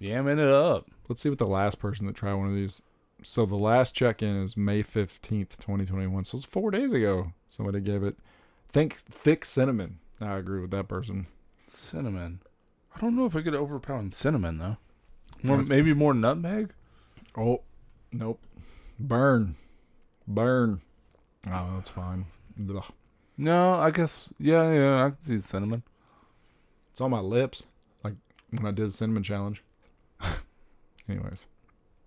[0.00, 0.88] Yamming it up.
[1.08, 2.82] Let's see what the last person that tried one of these.
[3.22, 6.24] So the last check in is May fifteenth, twenty twenty one.
[6.24, 7.32] So it's four days ago.
[7.48, 8.16] Somebody gave it.
[8.68, 9.98] Think thick cinnamon.
[10.20, 11.26] I agree with that person.
[11.66, 12.40] Cinnamon.
[12.94, 14.76] I don't know if I could overpower cinnamon though.
[15.42, 16.72] More, That's- maybe more nutmeg.
[17.36, 17.62] Oh,
[18.12, 18.40] nope.
[18.98, 19.56] Burn,
[20.26, 20.80] burn.
[21.50, 22.26] Oh, that's fine.
[22.74, 22.84] Ugh.
[23.38, 25.04] No, I guess yeah, yeah.
[25.04, 25.82] I can see cinnamon.
[27.00, 27.62] It's on my lips,
[28.04, 28.12] like
[28.50, 29.64] when I did the cinnamon challenge.
[31.08, 31.46] Anyways,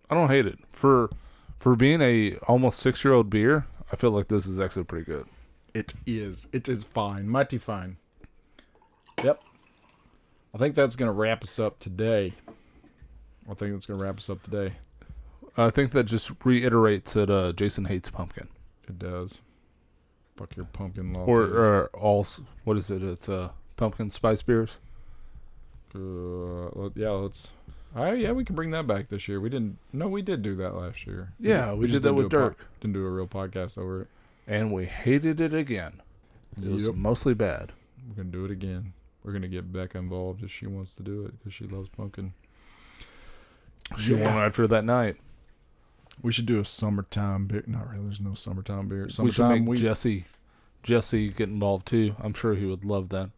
[0.08, 1.10] I don't hate it for
[1.58, 3.66] for being a almost six year old beer.
[3.92, 5.26] I feel like this is actually pretty good.
[5.74, 6.48] it is.
[6.54, 7.28] It is fine.
[7.28, 7.98] Mighty fine.
[9.24, 9.42] Yep.
[10.54, 12.36] I think that's gonna wrap us up today.
[13.50, 14.74] I think that's gonna wrap us up today.
[15.58, 18.48] I think that just reiterates that uh, Jason hates pumpkin
[18.88, 19.42] It does.
[20.38, 21.32] Fuck your pumpkin latte.
[21.32, 22.24] or, or all
[22.64, 23.02] what is it?
[23.02, 23.50] It's uh
[23.84, 24.78] pumpkin spice beers.
[25.96, 27.52] uh, yeah, let's.
[27.96, 29.40] All right, yeah, we can bring that back this year.
[29.40, 29.78] We didn't.
[29.92, 31.34] No, we did do that last year.
[31.40, 34.02] Yeah, we, just did that with a po- Dirk, Didn't do a real podcast over
[34.04, 34.08] it.
[34.48, 36.02] and we hated it again.
[36.62, 37.74] It was mostly bad.
[38.08, 38.94] We're gonna do it again.
[39.24, 42.34] We're gonna get Becca involved if she wants to do it because she loves pumpkin.
[43.98, 44.34] She Yeah.
[44.34, 45.18] won after that night.
[46.22, 47.64] We should do a summertime beer.
[47.68, 48.06] Not really.
[48.06, 49.04] There's no summertime beer.
[49.04, 50.26] we should Summertime make we, Jesse
[50.84, 52.16] Jesse get involved too.
[52.20, 53.30] I'm sure he would love that.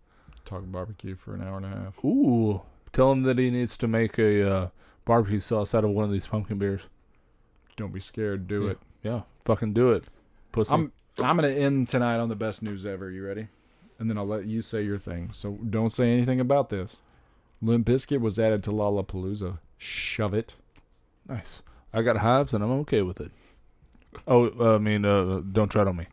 [0.45, 2.03] Talk barbecue for an hour and a half.
[2.05, 4.67] Ooh, tell him that he needs to make a uh,
[5.05, 6.87] barbecue sauce out of one of these pumpkin beers.
[7.77, 8.47] Don't be scared.
[8.47, 8.71] Do Yeah.
[8.71, 8.77] it.
[9.03, 10.05] Yeah, fucking do it,
[10.51, 10.73] pussy.
[10.73, 13.11] I'm I'm gonna end tonight on the best news ever.
[13.11, 13.47] You ready?
[13.99, 15.29] And then I'll let you say your thing.
[15.31, 17.01] So don't say anything about this.
[17.61, 19.59] Limp Bizkit was added to Lollapalooza.
[19.77, 20.53] Shove it.
[21.27, 21.63] nice.
[21.93, 23.31] I got hives and I'm okay with it.
[24.27, 26.07] Oh, I mean, uh, don't tread on me.